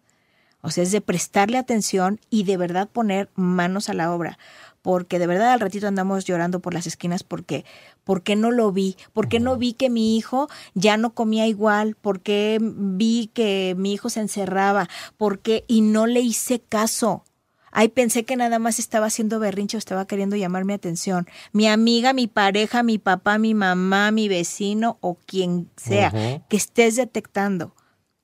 O 0.60 0.70
sea, 0.70 0.82
es 0.82 0.90
de 0.90 1.00
prestarle 1.00 1.56
atención 1.58 2.18
y 2.30 2.42
de 2.42 2.56
verdad 2.56 2.88
poner 2.88 3.30
manos 3.34 3.88
a 3.88 3.94
la 3.94 4.12
obra. 4.12 4.38
Porque 4.82 5.18
de 5.18 5.26
verdad 5.26 5.52
al 5.52 5.60
ratito 5.60 5.86
andamos 5.86 6.24
llorando 6.24 6.60
por 6.60 6.72
las 6.74 6.86
esquinas 6.86 7.22
porque, 7.22 7.64
porque 8.04 8.36
no 8.36 8.50
lo 8.50 8.72
vi, 8.72 8.96
porque 9.12 9.38
no 9.40 9.56
vi 9.56 9.72
que 9.72 9.90
mi 9.90 10.16
hijo 10.16 10.48
ya 10.74 10.96
no 10.96 11.14
comía 11.14 11.46
igual, 11.46 11.96
porque 12.00 12.58
vi 12.60 13.30
que 13.34 13.74
mi 13.76 13.92
hijo 13.92 14.08
se 14.08 14.20
encerraba, 14.20 14.88
porque 15.16 15.64
y 15.68 15.80
no 15.80 16.06
le 16.06 16.20
hice 16.20 16.60
caso. 16.60 17.24
Ay, 17.70 17.88
pensé 17.88 18.24
que 18.24 18.36
nada 18.36 18.58
más 18.58 18.78
estaba 18.78 19.06
haciendo 19.06 19.38
berrinche 19.38 19.76
o 19.76 19.78
estaba 19.78 20.06
queriendo 20.06 20.36
llamar 20.36 20.64
mi 20.64 20.72
atención. 20.72 21.28
Mi 21.52 21.68
amiga, 21.68 22.12
mi 22.12 22.26
pareja, 22.26 22.82
mi 22.82 22.98
papá, 22.98 23.38
mi 23.38 23.54
mamá, 23.54 24.10
mi 24.10 24.28
vecino 24.28 24.98
o 25.00 25.16
quien 25.26 25.70
sea, 25.76 26.10
que 26.48 26.56
estés 26.56 26.96
detectando 26.96 27.74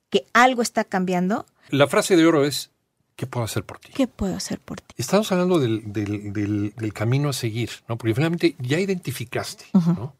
que 0.09 0.25
algo 0.33 0.61
está 0.61 0.83
cambiando. 0.83 1.45
La 1.69 1.87
frase 1.87 2.15
de 2.15 2.25
oro 2.25 2.45
es, 2.45 2.71
¿qué 3.15 3.27
puedo 3.27 3.43
hacer 3.43 3.65
por 3.65 3.79
ti? 3.79 3.91
¿Qué 3.93 4.07
puedo 4.07 4.35
hacer 4.35 4.59
por 4.59 4.81
ti? 4.81 4.95
Estamos 4.97 5.31
hablando 5.31 5.59
del, 5.59 5.91
del, 5.91 6.73
del, 6.75 6.93
camino 6.93 7.29
a 7.29 7.33
seguir, 7.33 7.71
¿no? 7.87 7.97
Porque 7.97 8.13
finalmente 8.15 8.55
ya 8.59 8.79
identificaste, 8.79 9.65
¿no? 9.73 10.15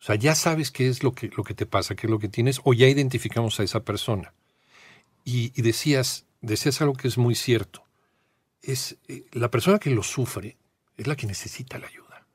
O 0.00 0.02
sea, 0.02 0.14
ya 0.14 0.34
sabes 0.34 0.70
qué 0.70 0.88
es 0.88 1.02
lo 1.02 1.12
que, 1.12 1.30
lo 1.36 1.44
que 1.44 1.52
te 1.52 1.66
pasa, 1.66 1.94
qué 1.94 2.06
es 2.06 2.10
lo 2.10 2.18
que 2.18 2.28
tienes, 2.28 2.62
o 2.64 2.72
ya 2.72 2.88
identificamos 2.88 3.60
a 3.60 3.64
esa 3.64 3.80
persona. 3.80 4.32
Y, 5.24 5.52
y 5.54 5.60
decías, 5.60 6.24
decías 6.40 6.80
algo 6.80 6.94
que 6.94 7.08
es 7.08 7.18
muy 7.18 7.34
cierto 7.34 7.84
es 8.62 8.96
eh, 9.08 9.24
la 9.32 9.50
persona 9.50 9.78
que 9.78 9.90
lo 9.90 10.02
sufre 10.02 10.56
es 10.96 11.06
la 11.06 11.16
que 11.16 11.26
necesita 11.26 11.78
la 11.78 11.86
ayuda. 11.86 12.26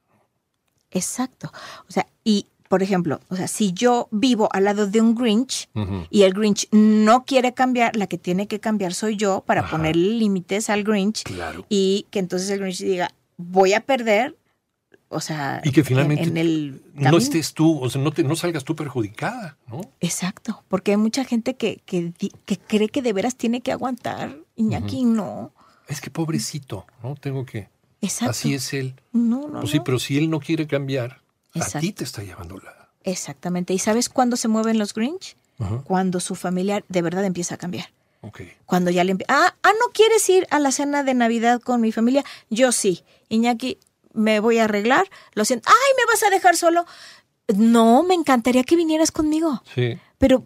Exacto. 0.91 1.51
O 1.88 1.91
sea, 1.91 2.08
y 2.24 2.48
por 2.67 2.82
ejemplo, 2.82 3.20
o 3.29 3.36
sea, 3.36 3.48
si 3.48 3.74
yo 3.74 4.08
vivo 4.12 4.50
al 4.51 4.63
lado 4.63 4.88
de 4.88 5.00
un 5.00 5.13
Grinch 5.13 5.70
y 6.10 6.24
el 6.24 6.34
Grinch 6.34 6.67
no 6.72 7.24
quiere 7.25 7.53
cambiar, 7.53 7.96
la 7.96 8.08
que 8.08 8.17
tiene 8.17 8.48
que 8.48 8.60
cambiar 8.60 8.94
soy 8.94 9.17
yo 9.17 9.44
para 9.46 9.70
ponerle 9.70 10.10
límites 10.17 10.70
al 10.70 10.84
Grinch 10.84 11.24
y 11.70 12.08
que 12.10 12.20
entonces 12.20 12.50
el 12.50 12.60
Grinch 12.62 12.79
diga, 12.79 13.12
voy 13.38 13.74
a 13.74 13.82
perder, 13.82 14.36
o 15.10 15.20
sea, 15.20 15.62
y 15.63 15.72
que 15.72 15.84
finalmente 15.84 16.24
en, 16.24 16.38
el 16.38 16.82
no 16.96 17.17
estés 17.17 17.53
tú, 17.53 17.79
o 17.79 17.89
sea, 17.89 18.01
no, 18.01 18.12
te, 18.12 18.24
no 18.24 18.36
salgas 18.36 18.63
tú 18.63 18.75
perjudicada, 18.75 19.58
¿no? 19.67 19.82
Exacto, 20.00 20.63
porque 20.67 20.91
hay 20.91 20.98
mucha 20.98 21.24
gente 21.24 21.55
que, 21.55 21.82
que, 21.86 22.13
que 22.46 22.58
cree 22.58 22.89
que 22.89 23.03
de 23.03 23.13
veras 23.13 23.36
tiene 23.36 23.62
que 23.62 23.72
aguantar, 23.72 24.39
Iñaki, 24.55 25.05
no 25.05 25.53
es 25.88 26.01
que 26.01 26.10
pobrecito, 26.10 26.86
¿no? 27.04 27.15
Tengo 27.15 27.46
que... 27.46 27.70
Exacto. 28.01 28.32
Así 28.32 28.54
es 28.54 28.74
él. 28.74 28.96
No, 29.12 29.48
no. 29.48 29.62
Pues 29.62 29.72
sí, 29.72 29.80
pero 29.80 30.00
si 30.00 30.18
él 30.18 30.30
no 30.30 30.39
quiere 30.39 30.68
cambiar, 30.68 31.22
a 31.54 31.80
ti 31.80 31.92
te 31.92 32.04
está 32.04 32.24
llevando 32.24 32.58
la... 32.58 32.89
Exactamente. 33.04 33.74
¿Y 33.74 33.80
sabes 33.80 34.10
cuándo 34.10 34.36
se 34.36 34.48
mueven 34.48 34.77
los 34.77 34.94
Grinch? 34.94 35.36
Cuando 35.86 36.20
su 36.20 36.36
familiar 36.36 36.84
de 36.89 37.01
verdad 37.01 37.24
empieza 37.24 37.56
a 37.56 37.58
cambiar. 37.58 37.89
Okay. 38.22 38.51
Cuando 38.65 38.92
ya 38.92 39.04
le 39.04 39.12
empieza... 39.12 39.34
Ah, 39.34 39.56
ah, 39.63 39.72
¿no 39.80 39.94
quieres 39.94 40.27
ir 40.30 40.48
a 40.50 40.60
la 40.60 40.72
cena 40.72 41.04
de 41.04 41.13
Navidad 41.13 41.62
con 41.62 41.80
mi 41.80 41.92
familia? 41.92 42.25
Yo 42.50 42.72
sí. 42.72 43.04
Iñaki, 43.30 43.77
me 44.13 44.39
voy 44.39 44.58
a 44.58 44.65
arreglar. 44.65 45.08
Lo 45.34 45.46
siento. 45.46 45.70
¡Ay, 45.70 45.94
me 45.98 46.12
vas 46.12 46.24
a 46.24 46.30
dejar 46.30 46.58
solo! 46.58 46.86
No, 47.56 48.04
me 48.04 48.15
encantaría 48.15 48.63
que 48.63 48.75
vinieras 48.75 49.12
conmigo. 49.12 49.62
Sí. 49.74 50.00
Pero 50.18 50.44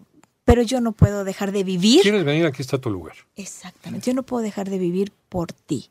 pero 0.50 0.62
yo 0.62 0.80
no 0.80 0.90
puedo 0.90 1.22
dejar 1.22 1.52
de 1.52 1.62
vivir. 1.62 2.02
¿Quieres 2.02 2.24
venir? 2.24 2.44
Aquí 2.44 2.60
está 2.60 2.78
tu 2.78 2.90
lugar. 2.90 3.14
Exactamente, 3.36 4.10
yo 4.10 4.14
no 4.14 4.24
puedo 4.24 4.42
dejar 4.42 4.68
de 4.68 4.78
vivir 4.78 5.12
por 5.28 5.52
ti. 5.52 5.90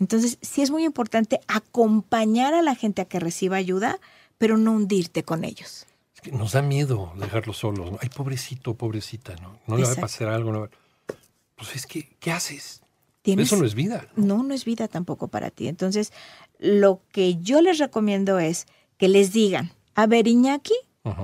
Entonces, 0.00 0.38
sí 0.42 0.60
es 0.60 0.72
muy 0.72 0.84
importante 0.84 1.38
acompañar 1.46 2.52
a 2.52 2.62
la 2.62 2.74
gente 2.74 3.00
a 3.00 3.04
que 3.04 3.20
reciba 3.20 3.56
ayuda, 3.56 4.00
pero 4.38 4.58
no 4.58 4.72
hundirte 4.72 5.22
con 5.22 5.44
ellos. 5.44 5.86
Es 6.16 6.20
que 6.20 6.32
nos 6.32 6.50
da 6.50 6.62
miedo 6.62 7.12
dejarlos 7.16 7.58
solos. 7.58 7.92
Ay, 8.00 8.08
pobrecito, 8.08 8.74
pobrecita, 8.74 9.36
¿no? 9.36 9.60
No 9.68 9.76
le 9.76 9.84
va 9.84 9.92
a 9.92 9.96
pasar 9.96 10.28
algo. 10.28 10.50
No. 10.50 10.68
Pues 11.54 11.76
es 11.76 11.86
que, 11.86 12.08
¿qué 12.18 12.32
haces? 12.32 12.82
Eso 13.22 13.56
no 13.56 13.64
es 13.64 13.76
vida. 13.76 14.08
¿no? 14.16 14.42
no, 14.42 14.52
es 14.52 14.64
vida 14.64 14.88
tampoco 14.88 15.28
para 15.28 15.50
ti. 15.52 15.68
Entonces, 15.68 16.12
lo 16.58 17.02
que 17.12 17.36
yo 17.36 17.60
les 17.60 17.78
recomiendo 17.78 18.40
es 18.40 18.66
que 18.96 19.06
les 19.06 19.32
digan, 19.32 19.70
a 19.94 20.08
ver, 20.08 20.26
Iñaki, 20.26 20.74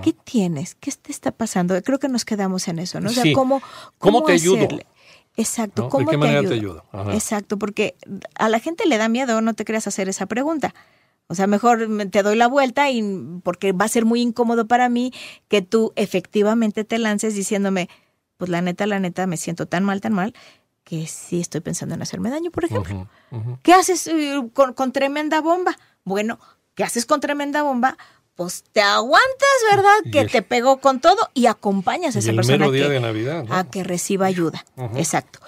¿Qué 0.02 0.12
tienes? 0.12 0.74
¿Qué 0.74 0.90
te 0.90 1.12
está 1.12 1.30
pasando? 1.30 1.80
Creo 1.82 1.98
que 1.98 2.08
nos 2.08 2.24
quedamos 2.24 2.66
en 2.68 2.80
eso, 2.80 3.00
¿no? 3.00 3.10
O 3.10 3.12
sea, 3.12 3.24
¿cómo, 3.32 3.62
cómo, 3.98 4.24
te 4.24 4.32
ayudo? 4.32 4.66
Exacto, 5.36 5.88
¿cómo 5.88 6.06
¿De 6.06 6.10
qué 6.10 6.16
manera 6.16 6.42
te 6.42 6.54
ayudo? 6.54 6.84
Exacto, 7.12 7.58
porque 7.58 7.96
a 8.34 8.48
la 8.48 8.58
gente 8.58 8.86
le 8.86 8.98
da 8.98 9.08
miedo, 9.08 9.40
no 9.40 9.54
te 9.54 9.64
creas 9.64 9.86
hacer 9.86 10.08
esa 10.08 10.26
pregunta. 10.26 10.74
O 11.28 11.34
sea, 11.34 11.46
mejor 11.46 11.86
te 12.10 12.22
doy 12.22 12.36
la 12.36 12.48
vuelta 12.48 12.90
y 12.90 13.02
porque 13.44 13.72
va 13.72 13.84
a 13.84 13.88
ser 13.88 14.04
muy 14.04 14.20
incómodo 14.20 14.66
para 14.66 14.88
mí 14.88 15.12
que 15.46 15.62
tú 15.62 15.92
efectivamente 15.94 16.84
te 16.84 16.98
lances 16.98 17.34
diciéndome, 17.34 17.88
pues 18.36 18.50
la 18.50 18.62
neta, 18.62 18.86
la 18.86 18.98
neta, 18.98 19.26
me 19.26 19.36
siento 19.36 19.66
tan 19.66 19.84
mal, 19.84 20.00
tan 20.00 20.14
mal, 20.14 20.34
que 20.82 21.06
sí 21.06 21.38
estoy 21.40 21.60
pensando 21.60 21.94
en 21.94 22.02
hacerme 22.02 22.30
daño, 22.30 22.50
por 22.50 22.64
ejemplo. 22.64 23.06
¿Qué 23.62 23.74
haces 23.74 24.08
eh, 24.08 24.42
con, 24.54 24.72
con 24.72 24.90
tremenda 24.90 25.40
bomba? 25.40 25.78
Bueno, 26.02 26.40
¿qué 26.74 26.82
haces 26.82 27.04
con 27.04 27.20
tremenda 27.20 27.62
bomba? 27.62 27.98
Pues 28.38 28.62
te 28.70 28.80
aguantas, 28.80 29.48
¿verdad? 29.68 30.12
Que 30.12 30.24
te 30.26 30.42
pegó 30.42 30.78
con 30.78 31.00
todo 31.00 31.28
y 31.34 31.46
acompañas 31.46 32.14
a 32.14 32.20
esa 32.20 32.32
persona 32.32 32.66
a 33.50 33.64
que 33.68 33.82
reciba 33.82 34.26
ayuda. 34.26 34.64
Exacto. 34.94 35.40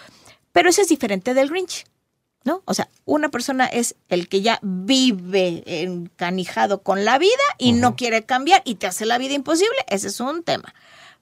Pero 0.51 0.71
eso 0.71 0.83
es 0.83 0.89
diferente 0.89 1.33
del 1.33 1.51
Grinch, 1.51 1.85
¿no? 2.43 2.65
O 2.65 2.75
sea, 2.75 2.89
una 3.05 3.29
persona 3.29 3.67
es 3.67 3.95
el 4.09 4.29
que 4.29 4.43
ya 4.43 4.59
vive 4.63 5.63
encanijado 5.85 6.83
con 6.83 7.05
la 7.05 7.19
vida 7.19 7.31
y 7.59 7.75
no 7.75 7.95
quiere 7.95 8.25
cambiar 8.25 8.61
y 8.65 8.75
te 8.75 8.89
hace 8.89 9.07
la 9.07 9.19
vida 9.19 9.35
imposible. 9.35 9.79
Ese 9.87 10.09
es 10.09 10.19
un 10.19 10.43
tema. 10.43 10.75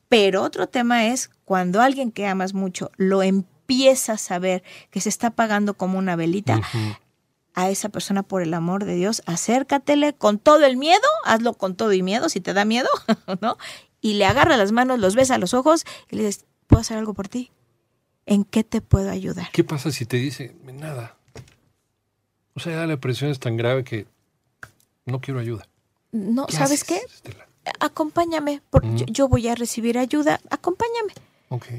Pero 0.08 0.44
otro 0.44 0.70
tema 0.70 1.08
es 1.08 1.28
cuando 1.44 1.82
alguien 1.82 2.12
que 2.12 2.26
amas 2.26 2.54
mucho 2.54 2.90
lo 2.96 3.22
empieza 3.22 4.14
a 4.14 4.18
saber 4.18 4.62
que 4.90 5.02
se 5.02 5.10
está 5.10 5.26
apagando 5.26 5.74
como 5.74 5.98
una 5.98 6.16
velita, 6.16 6.62
a 7.58 7.70
esa 7.70 7.88
persona 7.88 8.22
por 8.22 8.40
el 8.40 8.54
amor 8.54 8.84
de 8.84 8.94
Dios, 8.94 9.20
acércatele 9.26 10.12
con 10.12 10.38
todo 10.38 10.64
el 10.64 10.76
miedo, 10.76 11.02
hazlo 11.24 11.54
con 11.54 11.74
todo 11.74 11.92
y 11.92 12.04
miedo 12.04 12.28
si 12.28 12.40
te 12.40 12.52
da 12.54 12.64
miedo, 12.64 12.88
¿no? 13.40 13.58
Y 14.00 14.14
le 14.14 14.26
agarra 14.26 14.56
las 14.56 14.70
manos, 14.70 15.00
los 15.00 15.16
besa 15.16 15.34
a 15.34 15.38
los 15.38 15.54
ojos 15.54 15.84
y 16.08 16.14
le 16.14 16.24
dices, 16.24 16.44
¿puedo 16.68 16.82
hacer 16.82 16.98
algo 16.98 17.14
por 17.14 17.26
ti? 17.26 17.50
¿En 18.26 18.44
qué 18.44 18.62
te 18.62 18.80
puedo 18.80 19.10
ayudar? 19.10 19.50
¿Qué 19.50 19.64
pasa 19.64 19.90
si 19.90 20.06
te 20.06 20.18
dice 20.18 20.54
nada? 20.72 21.16
O 22.54 22.60
sea, 22.60 22.86
la 22.86 22.96
presión 22.96 23.32
es 23.32 23.40
tan 23.40 23.56
grave 23.56 23.82
que 23.82 24.06
no 25.04 25.20
quiero 25.20 25.40
ayuda. 25.40 25.66
No, 26.12 26.46
¿sabes 26.50 26.84
qué? 26.84 27.00
Acompáñame, 27.80 28.62
porque 28.70 29.04
yo 29.08 29.26
voy 29.26 29.48
a 29.48 29.56
recibir 29.56 29.98
ayuda, 29.98 30.40
acompáñame. 30.50 31.12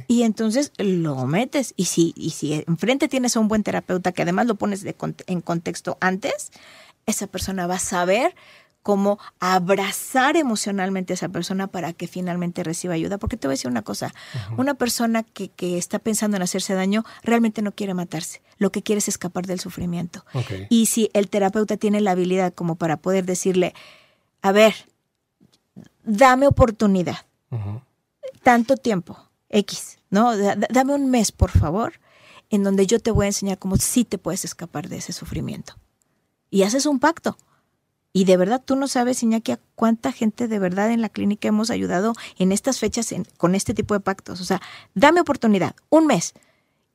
Y 0.08 0.24
entonces 0.24 0.72
lo 0.78 1.26
metes. 1.26 1.74
Y 1.76 1.86
si, 1.86 2.14
y 2.16 2.32
si 2.32 2.64
enfrente 2.68 3.08
tienes 3.08 3.36
a 3.36 3.40
un 3.40 3.48
buen 3.48 3.64
terapeuta 3.64 4.12
que 4.12 4.24
además 4.24 4.48
lo 4.48 4.56
pones 4.56 4.86
en 5.28 5.42
contexto 5.42 5.98
antes, 6.02 6.52
esa 7.06 7.28
persona 7.28 7.68
va 7.68 7.76
a 7.76 7.80
saber 7.80 8.36
cómo 8.82 9.20
abrazar 9.40 10.38
emocionalmente 10.38 11.14
a 11.14 11.16
esa 11.16 11.30
persona 11.30 11.68
para 11.68 11.94
que 11.94 12.08
finalmente 12.08 12.64
reciba 12.64 12.94
ayuda. 12.94 13.18
Porque 13.18 13.38
te 13.38 13.48
voy 13.48 13.54
a 13.54 13.56
decir 13.56 13.70
una 13.70 13.82
cosa, 13.82 14.14
una 14.58 14.74
persona 14.74 15.24
que, 15.24 15.50
que, 15.50 15.78
está 15.78 16.00
pensando 16.00 16.38
en 16.38 16.44
hacerse 16.44 16.74
daño 16.74 17.04
realmente 17.24 17.62
no 17.62 17.72
quiere 17.72 17.94
matarse, 17.94 18.42
lo 18.58 18.72
que 18.72 18.82
quiere 18.82 19.00
es 19.00 19.08
escapar 19.08 19.46
del 19.46 19.60
sufrimiento. 19.60 20.26
Y 20.70 20.88
si 20.88 21.10
el 21.14 21.30
terapeuta 21.30 21.78
tiene 21.78 22.02
la 22.02 22.12
habilidad 22.12 22.54
como 22.54 22.76
para 22.76 22.98
poder 22.98 23.26
decirle, 23.26 23.74
a 24.42 24.52
ver, 24.52 24.74
dame 26.04 26.48
oportunidad, 26.48 27.18
tanto 28.44 28.78
tiempo, 28.78 29.29
X, 29.50 30.00
¿no? 30.10 30.36
dame 30.38 30.94
un 30.94 31.10
mes, 31.10 31.32
por 31.32 31.52
favor, 31.52 31.94
en 32.50 32.64
donde 32.64 32.88
yo 32.88 33.00
te 33.00 33.12
voy 33.12 33.26
a 33.26 33.30
enseñar 33.30 33.60
cómo 33.60 33.78
sí 33.78 34.06
te 34.06 34.18
puedes 34.18 34.46
escapar 34.46 34.90
de 34.90 34.98
ese 34.98 35.14
sufrimiento. 35.14 35.74
Y 36.50 36.64
haces 36.64 36.86
un 36.86 37.00
pacto. 37.00 37.38
Y 38.12 38.26
de 38.26 38.38
verdad 38.38 38.62
tú 38.64 38.76
no 38.76 38.88
sabes, 38.88 39.22
Iñaki, 39.22 39.52
a 39.52 39.60
cuánta 39.76 40.12
gente 40.12 40.48
de 40.48 40.58
verdad 40.58 40.92
en 40.92 41.02
la 41.02 41.10
clínica 41.10 41.48
hemos 41.48 41.70
ayudado 41.70 42.14
en 42.38 42.52
estas 42.52 42.80
fechas 42.80 43.14
con 43.38 43.54
este 43.54 43.74
tipo 43.74 43.94
de 43.94 44.00
pactos. 44.00 44.42
O 44.42 44.46
sea, 44.46 44.62
dame 44.96 45.22
oportunidad, 45.22 45.76
un 45.90 46.08
mes. 46.08 46.34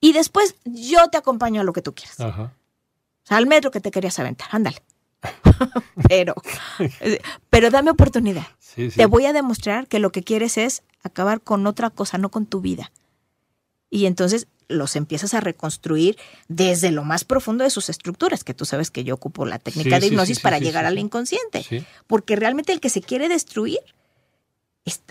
Y 0.01 0.13
después 0.13 0.57
yo 0.65 1.09
te 1.09 1.19
acompaño 1.19 1.61
a 1.61 1.65
lo 1.65 1.73
que 1.73 1.83
tú 1.83 1.95
quieras. 1.95 2.19
O 2.19 3.27
sea, 3.27 3.37
al 3.37 3.47
metro 3.47 3.71
que 3.71 3.81
te 3.81 3.91
querías 3.91 4.19
aventar, 4.19 4.49
ándale. 4.51 4.83
pero, 6.09 6.35
pero 7.51 7.71
dame 7.71 7.91
oportunidad. 7.91 8.47
Te 8.75 9.07
voy 9.07 9.27
a 9.27 9.33
demostrar 9.33 9.87
que 9.87 10.01
lo 10.01 10.11
que 10.11 10.25
quieres 10.25 10.59
es 10.59 10.83
acabar 11.05 11.41
con 11.41 11.67
otra 11.69 11.91
cosa, 11.91 12.19
no 12.19 12.31
con 12.31 12.47
tu 12.47 12.61
vida. 12.61 12.91
Y 13.91 14.07
entonces 14.07 14.49
los 14.67 14.97
empiezas 14.97 15.35
a 15.35 15.41
reconstruir 15.41 16.17
desde 16.49 16.91
lo 16.91 17.05
más 17.05 17.25
profundo 17.25 17.63
de 17.63 17.71
sus 17.71 17.89
estructuras, 17.91 18.43
que 18.43 18.55
tú 18.55 18.65
sabes 18.65 18.91
que 18.91 19.05
yo 19.05 19.15
ocupo 19.15 19.47
la 19.47 19.59
técnica 19.59 20.01
de 20.01 20.09
hipnosis 20.09 20.41
para 20.41 20.59
llegar 20.59 20.85
al 20.85 20.99
inconsciente. 20.99 21.87
Porque 22.09 22.35
realmente 22.35 22.73
el 22.73 22.81
que 22.81 22.91
se 22.91 23.03
quiere 23.03 23.29
destruir 23.29 23.79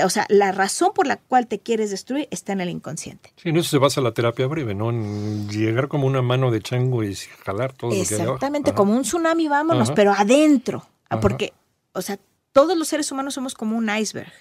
o 0.03 0.09
sea, 0.09 0.27
la 0.29 0.51
razón 0.51 0.91
por 0.93 1.07
la 1.07 1.17
cual 1.17 1.47
te 1.47 1.59
quieres 1.59 1.89
destruir 1.89 2.27
está 2.29 2.53
en 2.53 2.61
el 2.61 2.69
inconsciente. 2.69 3.33
Sí, 3.37 3.49
en 3.49 3.57
eso 3.57 3.69
se 3.69 3.79
basa 3.79 4.01
la 4.01 4.11
terapia 4.11 4.45
breve, 4.45 4.75
¿no? 4.75 4.91
En 4.91 5.49
llegar 5.49 5.87
como 5.87 6.05
una 6.05 6.21
mano 6.21 6.51
de 6.51 6.61
chango 6.61 7.03
y 7.03 7.15
jalar 7.15 7.73
todo 7.73 7.91
Exactamente, 7.91 8.01
lo 8.01 8.07
que 8.07 8.13
hay 8.13 8.21
Exactamente, 8.21 8.73
como 8.73 8.95
un 8.95 9.01
tsunami, 9.01 9.47
vámonos, 9.47 9.91
pero 9.91 10.13
adentro. 10.13 10.85
Ah, 11.09 11.19
porque, 11.19 11.53
o 11.93 12.03
sea, 12.03 12.19
todos 12.51 12.77
los 12.77 12.87
seres 12.87 13.11
humanos 13.11 13.33
somos 13.33 13.55
como 13.55 13.75
un 13.75 13.89
iceberg. 13.89 14.31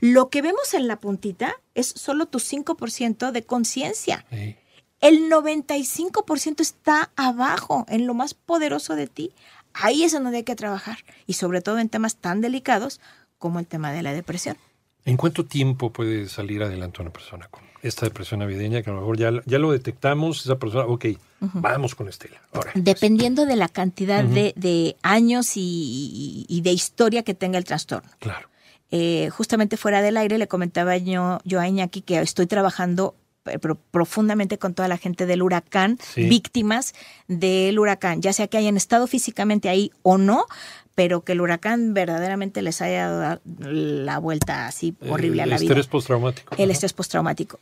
Lo 0.00 0.28
que 0.28 0.42
vemos 0.42 0.74
en 0.74 0.88
la 0.88 1.00
puntita 1.00 1.54
es 1.74 1.86
solo 1.88 2.26
tu 2.26 2.38
5% 2.38 3.32
de 3.32 3.42
conciencia. 3.42 4.24
El 5.00 5.30
95% 5.30 6.60
está 6.60 7.10
abajo, 7.16 7.86
en 7.88 8.06
lo 8.06 8.14
más 8.14 8.34
poderoso 8.34 8.94
de 8.94 9.06
ti. 9.06 9.32
Ahí 9.72 10.04
es 10.04 10.12
donde 10.12 10.38
hay 10.38 10.44
que 10.44 10.56
trabajar. 10.56 10.98
Y 11.26 11.34
sobre 11.34 11.60
todo 11.60 11.78
en 11.78 11.88
temas 11.88 12.16
tan 12.16 12.40
delicados 12.40 13.00
como 13.38 13.58
el 13.58 13.66
tema 13.66 13.92
de 13.92 14.02
la 14.02 14.12
depresión. 14.12 14.56
¿En 15.04 15.16
cuánto 15.16 15.44
tiempo 15.46 15.90
puede 15.90 16.28
salir 16.28 16.62
adelante 16.62 17.00
una 17.00 17.10
persona 17.10 17.48
con 17.50 17.62
esta 17.82 18.04
depresión 18.04 18.40
navideña? 18.40 18.82
Que 18.82 18.90
a 18.90 18.92
lo 18.92 19.00
mejor 19.00 19.16
ya, 19.16 19.30
ya 19.46 19.58
lo 19.58 19.72
detectamos, 19.72 20.44
esa 20.44 20.58
persona, 20.58 20.84
ok, 20.84 21.06
vamos 21.40 21.94
con 21.94 22.08
Estela. 22.08 22.38
Ahora, 22.52 22.72
Dependiendo 22.74 23.46
de 23.46 23.56
la 23.56 23.68
cantidad 23.68 24.22
de, 24.22 24.52
de 24.56 24.96
años 25.02 25.56
y, 25.56 26.44
y 26.46 26.60
de 26.60 26.72
historia 26.72 27.22
que 27.22 27.32
tenga 27.32 27.56
el 27.56 27.64
trastorno. 27.64 28.10
claro. 28.18 28.50
Eh, 28.90 29.30
justamente 29.30 29.76
fuera 29.76 30.02
del 30.02 30.16
aire 30.16 30.36
le 30.38 30.48
comentaba 30.48 30.96
yo, 30.96 31.38
yo 31.44 31.60
a 31.60 31.68
Iñaki 31.68 32.02
que 32.02 32.18
estoy 32.20 32.46
trabajando 32.46 33.14
eh, 33.46 33.58
pro- 33.58 33.76
profundamente 33.90 34.58
con 34.58 34.74
toda 34.74 34.88
la 34.88 34.98
gente 34.98 35.24
del 35.26 35.42
huracán, 35.42 35.98
Sí. 36.14 36.28
víctimas 36.28 36.92
del 37.28 37.78
huracán, 37.78 38.20
ya 38.20 38.32
sea 38.32 38.48
que 38.48 38.58
hayan 38.58 38.76
estado 38.76 39.06
físicamente 39.06 39.68
ahí 39.68 39.90
o 40.02 40.18
no, 40.18 40.44
pero 40.94 41.22
que 41.24 41.32
el 41.32 41.40
huracán 41.40 41.94
verdaderamente 41.94 42.60
les 42.62 42.82
haya 42.82 43.08
dado 43.08 43.40
la 43.44 44.18
vuelta 44.18 44.66
así 44.66 44.94
horrible 45.08 45.42
a 45.42 45.46
la 45.46 45.54
el 45.54 45.60
vida. 45.62 45.70
estrés 45.72 45.86
postraumático. 45.86 46.54
El 46.58 46.70
estrés 46.70 46.92
postraumático. 46.92 47.58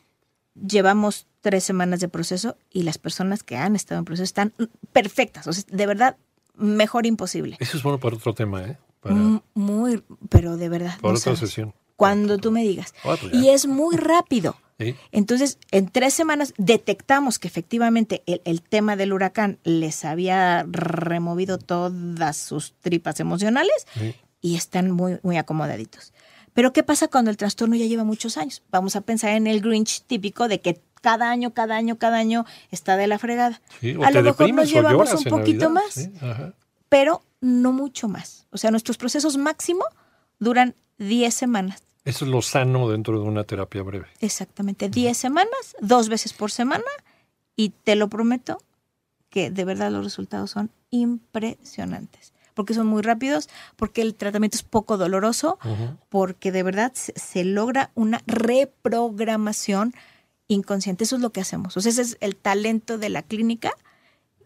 Llevamos 0.54 1.26
tres 1.40 1.62
semanas 1.62 2.00
de 2.00 2.08
proceso 2.08 2.56
y 2.72 2.82
las 2.82 2.98
personas 2.98 3.44
que 3.44 3.56
han 3.56 3.76
estado 3.76 4.00
en 4.00 4.04
proceso 4.04 4.24
están 4.24 4.52
perfectas. 4.92 5.46
O 5.46 5.52
sea, 5.52 5.62
de 5.70 5.86
verdad, 5.86 6.16
mejor 6.56 7.06
imposible. 7.06 7.56
Eso 7.60 7.76
es 7.76 7.82
bueno 7.84 8.00
para 8.00 8.16
otro 8.16 8.34
tema, 8.34 8.64
¿eh? 8.64 8.78
Para, 9.08 9.42
Muy, 9.54 10.02
pero 10.28 10.56
de 10.56 10.68
verdad. 10.68 10.94
para 11.00 11.12
no 11.12 11.18
otra 11.18 11.36
sabes. 11.36 11.40
sesión. 11.40 11.74
Cuando 11.96 12.38
tú 12.38 12.50
me 12.52 12.62
digas. 12.62 12.94
Y 13.32 13.48
es 13.48 13.66
muy 13.66 13.96
rápido. 13.96 14.56
Sí. 14.80 14.94
Entonces, 15.10 15.58
en 15.72 15.88
tres 15.88 16.14
semanas 16.14 16.54
detectamos 16.56 17.40
que 17.40 17.48
efectivamente 17.48 18.22
el, 18.26 18.40
el 18.44 18.62
tema 18.62 18.94
del 18.94 19.12
huracán 19.12 19.58
les 19.64 20.04
había 20.04 20.64
removido 20.68 21.58
todas 21.58 22.36
sus 22.36 22.74
tripas 22.80 23.18
emocionales 23.18 23.88
Sí. 23.98 24.14
y 24.40 24.54
están 24.54 24.92
muy, 24.92 25.18
muy 25.24 25.36
acomodaditos. 25.36 26.12
Pero 26.54 26.72
¿qué 26.72 26.84
pasa 26.84 27.08
cuando 27.08 27.32
el 27.32 27.36
trastorno 27.36 27.74
ya 27.74 27.86
lleva 27.86 28.04
muchos 28.04 28.36
años? 28.36 28.62
Vamos 28.70 28.94
a 28.94 29.00
pensar 29.00 29.30
en 29.30 29.48
el 29.48 29.60
Grinch 29.62 30.02
típico 30.02 30.46
de 30.46 30.60
que 30.60 30.80
cada 31.02 31.28
año, 31.28 31.52
cada 31.54 31.74
año, 31.74 31.98
cada 31.98 32.18
año 32.18 32.44
está 32.70 32.96
de 32.96 33.08
la 33.08 33.18
fregada. 33.18 33.60
Sí, 33.80 33.96
o 33.96 34.04
a 34.04 34.12
lo 34.12 34.22
mejor 34.22 34.52
nos 34.54 34.70
llevamos 34.70 35.12
un 35.12 35.24
poquito 35.24 35.70
Navidad, 35.70 36.12
más, 36.14 36.22
ajá. 36.22 36.54
pero 36.88 37.22
no 37.40 37.72
mucho 37.72 38.08
más. 38.08 38.46
O 38.50 38.58
sea, 38.58 38.70
nuestros 38.70 38.96
procesos 38.96 39.36
máximo 39.36 39.84
duran 40.38 40.74
10 40.98 41.32
semanas. 41.32 41.82
Eso 42.04 42.24
es 42.24 42.30
lo 42.30 42.42
sano 42.42 42.88
dentro 42.88 43.20
de 43.20 43.26
una 43.26 43.44
terapia 43.44 43.82
breve. 43.82 44.06
Exactamente, 44.20 44.88
10 44.88 45.16
semanas, 45.16 45.76
dos 45.80 46.08
veces 46.08 46.32
por 46.32 46.50
semana, 46.50 46.84
y 47.54 47.70
te 47.70 47.96
lo 47.96 48.08
prometo 48.08 48.62
que 49.30 49.50
de 49.50 49.64
verdad 49.64 49.90
los 49.90 50.04
resultados 50.04 50.50
son 50.50 50.70
impresionantes, 50.90 52.32
porque 52.54 52.72
son 52.72 52.86
muy 52.86 53.02
rápidos, 53.02 53.48
porque 53.76 54.00
el 54.00 54.14
tratamiento 54.14 54.56
es 54.56 54.62
poco 54.62 54.96
doloroso, 54.96 55.58
porque 56.08 56.50
de 56.50 56.62
verdad 56.62 56.92
se, 56.94 57.12
se 57.18 57.44
logra 57.44 57.90
una 57.94 58.22
reprogramación 58.26 59.92
inconsciente. 60.46 61.04
Eso 61.04 61.16
es 61.16 61.22
lo 61.22 61.30
que 61.30 61.42
hacemos. 61.42 61.76
O 61.76 61.80
sea, 61.80 61.90
ese 61.90 62.02
es 62.02 62.16
el 62.20 62.36
talento 62.36 62.96
de 62.96 63.10
la 63.10 63.22
clínica, 63.22 63.72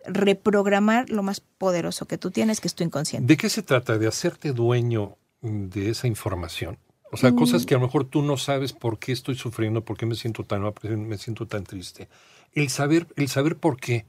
reprogramar 0.06 1.10
lo 1.10 1.22
más 1.22 1.40
poderoso 1.40 2.06
que 2.06 2.18
tú 2.18 2.30
tienes, 2.30 2.60
que 2.60 2.68
es 2.68 2.74
tu 2.74 2.84
inconsciente. 2.84 3.26
¿De 3.26 3.36
qué 3.36 3.48
se 3.48 3.62
trata? 3.62 3.98
¿De 3.98 4.06
hacerte 4.08 4.52
dueño 4.52 5.16
de 5.40 5.90
esa 5.90 6.06
información? 6.06 6.78
O 7.10 7.16
sea, 7.16 7.30
Mm. 7.32 7.36
cosas 7.36 7.66
que 7.66 7.74
a 7.74 7.78
lo 7.78 7.84
mejor 7.86 8.04
tú 8.04 8.22
no 8.22 8.36
sabes 8.36 8.72
por 8.72 8.98
qué 8.98 9.12
estoy 9.12 9.34
sufriendo, 9.36 9.84
por 9.84 9.96
qué 9.98 10.06
me 10.06 10.14
siento 10.14 10.44
tan 10.44 10.62
me 11.08 11.18
siento 11.18 11.46
tan 11.46 11.64
triste. 11.64 12.08
El 12.52 12.68
saber, 12.70 13.06
el 13.16 13.28
saber 13.28 13.56
por 13.56 13.76
qué, 13.78 14.06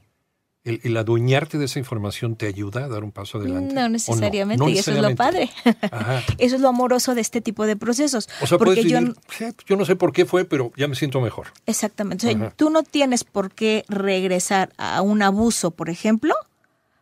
el, 0.64 0.80
el 0.82 0.96
adueñarte 0.96 1.58
de 1.58 1.66
esa 1.66 1.78
información 1.78 2.36
te 2.36 2.46
ayuda 2.46 2.84
a 2.84 2.88
dar 2.88 3.04
un 3.04 3.12
paso 3.12 3.38
adelante. 3.38 3.72
¿o 3.72 3.80
No 3.82 3.88
necesariamente, 3.90 4.64
No 4.64 4.70
y 4.70 4.78
eso 4.78 4.92
es 4.92 4.98
lo 5.00 5.14
padre. 5.14 5.50
Ajá. 5.90 6.22
Eso 6.38 6.56
es 6.56 6.60
lo 6.62 6.68
amoroso 6.68 7.14
de 7.14 7.20
este 7.20 7.40
tipo 7.40 7.66
de 7.66 7.76
procesos. 7.76 8.28
O 8.40 8.46
sea, 8.46 8.58
porque 8.58 8.74
puedes 8.76 8.90
yo, 8.90 8.98
vivir, 8.98 9.14
"Sí, 9.36 9.44
yo 9.66 9.76
no 9.76 9.84
sé 9.84 9.94
por 9.94 10.12
qué 10.12 10.24
fue, 10.24 10.44
pero 10.44 10.72
ya 10.76 10.88
me 10.88 10.94
siento 10.96 11.20
mejor. 11.20 11.48
Exactamente. 11.66 12.26
O 12.26 12.30
sea, 12.38 12.50
tú 12.56 12.70
no 12.70 12.82
tienes 12.82 13.24
por 13.24 13.52
qué 13.52 13.84
regresar 13.88 14.72
a 14.78 15.02
un 15.02 15.22
abuso, 15.22 15.70
por 15.70 15.90
ejemplo, 15.90 16.34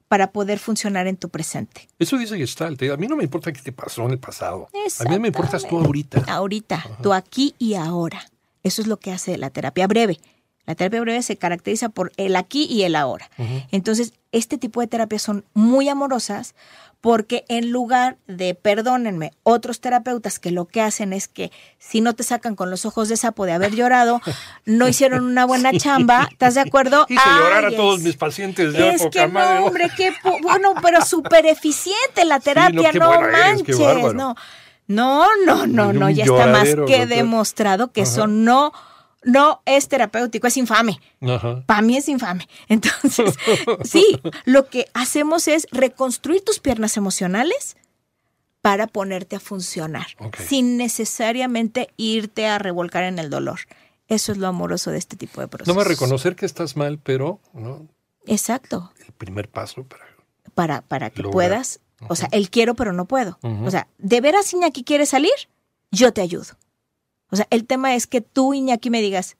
para 0.09 0.33
poder 0.33 0.59
funcionar 0.59 1.07
en 1.07 1.17
tu 1.17 1.29
presente. 1.29 1.89
Eso 1.99 2.19
dice 2.19 2.37
Gestalt. 2.37 2.83
¿eh? 2.83 2.93
A 2.93 2.97
mí 2.97 3.07
no 3.07 3.17
me 3.17 3.25
importa 3.25 3.53
qué 3.53 3.63
te 3.63 3.73
pasó 3.73 4.05
en 4.05 4.11
el 4.11 4.19
pasado. 4.19 4.69
A 4.99 5.05
mí 5.09 5.19
me 5.19 5.29
importas 5.29 5.67
tú 5.67 5.79
ahorita. 5.79 6.25
Ahorita, 6.27 6.85
tú 7.03 7.13
aquí 7.13 7.55
y 7.59 7.75
ahora. 7.75 8.23
Eso 8.63 8.83
es 8.83 8.89
lo 8.89 8.97
que 8.99 9.11
hace 9.13 9.39
la 9.39 9.51
terapia 9.51 9.87
breve. 9.87 10.19
La 10.66 10.75
terapia 10.77 11.01
breve 11.01 11.22
se 11.22 11.37
caracteriza 11.37 11.88
por 11.88 12.12
el 12.16 12.37
aquí 12.37 12.64
y 12.70 12.85
el 12.85 12.94
ahora. 12.96 13.29
Entonces, 13.72 14.12
este 14.31 14.59
tipo 14.59 14.81
de 14.81 14.87
terapias 14.87 15.22
son 15.22 15.44
muy 15.55 15.88
amorosas 15.88 16.55
porque 17.01 17.44
en 17.48 17.72
lugar 17.72 18.16
de, 18.29 18.55
perdónenme, 18.55 19.33
otros 19.42 19.81
terapeutas 19.81 20.38
que 20.38 20.53
lo 20.53 20.66
que 20.66 20.81
hacen 20.81 21.12
es 21.12 21.27
que 21.27 21.51
si 21.81 22.01
no 22.01 22.14
te 22.14 22.22
sacan 22.22 22.55
con 22.55 22.70
los 22.70 22.87
ojos 22.87 23.09
de 23.09 23.16
sapo 23.16 23.44
de 23.44 23.51
haber 23.53 23.75
llorado, 23.75 24.20
no 24.64 24.87
hicieron 24.87 25.25
una 25.27 25.44
buena 25.44 25.72
chamba, 25.77 26.29
¿estás 26.31 26.55
de 26.55 26.61
acuerdo? 26.61 27.07
Hice 27.09 27.20
llorar 27.40 27.64
a 27.64 27.68
Ay, 27.68 27.77
todos 27.77 27.98
es- 27.98 28.05
mis 28.05 28.16
pacientes. 28.16 28.72
ya, 28.72 28.92
es 28.92 29.05
que 29.11 29.27
madre. 29.27 29.59
no, 29.59 29.66
hombre, 29.66 29.90
qué 29.96 30.12
bueno, 30.42 30.75
pero 30.81 31.05
súper 31.05 31.44
eficiente 31.46 32.25
la 32.25 32.38
terapia, 32.38 32.92
no, 32.92 33.20
manches, 33.20 33.79
no. 34.14 34.37
No, 34.87 35.27
no, 35.44 35.66
no, 35.92 36.09
ya 36.11 36.22
está 36.25 36.46
más 36.46 36.68
que 36.87 37.07
demostrado 37.07 37.90
que 37.92 38.03
Ajá. 38.03 38.11
eso 38.12 38.27
no, 38.29 38.72
no 39.25 39.63
es 39.67 39.89
terapéutico, 39.89 40.47
es 40.47 40.57
infame. 40.57 41.01
Para 41.67 41.83
mí 41.83 41.97
es 41.97 42.09
infame. 42.09 42.49
Entonces, 42.69 43.37
sí, 43.85 44.21
lo 44.45 44.69
que 44.69 44.87
hacemos 44.95 45.49
es 45.49 45.67
reconstruir 45.71 46.45
tus 46.45 46.59
piernas 46.61 46.97
emocionales 46.97 47.77
para 48.61 48.87
ponerte 48.87 49.37
a 49.37 49.41
funcionar, 49.41 50.07
sin 50.47 50.77
necesariamente 50.77 51.89
irte 51.97 52.47
a 52.47 52.59
revolcar 52.59 53.05
en 53.05 53.19
el 53.19 53.29
dolor. 53.29 53.61
Eso 54.09 54.33
es 54.33 54.39
lo 54.39 54.47
amoroso 54.47 54.91
de 54.91 54.99
este 54.99 55.17
tipo 55.17 55.41
de 55.41 55.49
procesos. 55.49 55.75
No 55.75 55.81
me 55.81 55.89
reconocer 55.89 56.37
que 56.37 56.47
estás 56.47 56.77
mal, 56.77 56.99
pero 56.99 57.41
¿no? 57.55 57.89
Exacto. 58.27 58.93
el 59.05 59.13
primer 59.13 59.49
paso 59.49 59.85
para 59.85 60.13
para, 60.55 60.83
para 60.83 61.11
que 61.11 61.23
Lograr. 61.23 61.33
puedas, 61.33 61.81
o 62.09 62.17
sea, 62.17 62.29
el 62.33 62.51
quiero 62.51 62.75
pero 62.75 62.93
no 62.93 63.07
puedo. 63.07 63.39
O 63.43 63.71
sea, 63.71 63.89
¿de 63.99 64.21
veras 64.21 64.53
Iñaki 64.53 64.85
quiere 64.85 65.07
salir? 65.07 65.33
Yo 65.91 66.13
te 66.13 66.21
ayudo. 66.21 66.57
O 67.33 67.37
sea, 67.37 67.47
el 67.51 67.66
tema 67.66 67.95
es 67.97 68.07
que 68.07 68.21
tú, 68.21 68.55
Iñaki, 68.55 68.90
me 68.90 69.01
digas, 69.03 69.37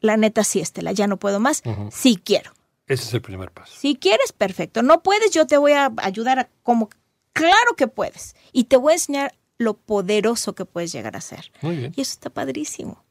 la 0.00 0.16
neta 0.16 0.42
sí, 0.42 0.58
Estela, 0.60 0.90
ya 0.92 1.06
no 1.06 1.18
puedo 1.18 1.38
más, 1.38 1.62
Ujú. 1.64 1.90
sí 1.92 2.20
quiero. 2.22 2.52
ese 2.86 3.04
es 3.04 3.14
el 3.14 3.20
primer 3.22 3.50
paso. 3.52 3.72
Si 3.78 3.94
quieres, 3.96 4.32
perfecto. 4.32 4.82
No 4.82 5.02
puedes, 5.02 5.30
yo 5.32 5.46
te 5.46 5.58
voy 5.58 5.72
a 5.72 5.92
ayudar 5.98 6.38
a 6.38 6.48
como, 6.62 6.88
claro 7.34 7.76
que 7.76 7.86
puedes. 7.86 8.34
Y 8.52 8.64
te 8.64 8.76
voy 8.78 8.92
a 8.92 8.96
enseñar 8.96 9.34
lo 9.58 9.74
poderoso 9.74 10.54
que 10.54 10.64
puedes 10.64 10.90
llegar 10.92 11.14
a 11.16 11.20
ser. 11.20 11.52
Muy 11.60 11.76
bien. 11.76 11.92
Y 11.94 12.00
eso 12.00 12.12
está 12.12 12.30
padrísimo. 12.30 13.04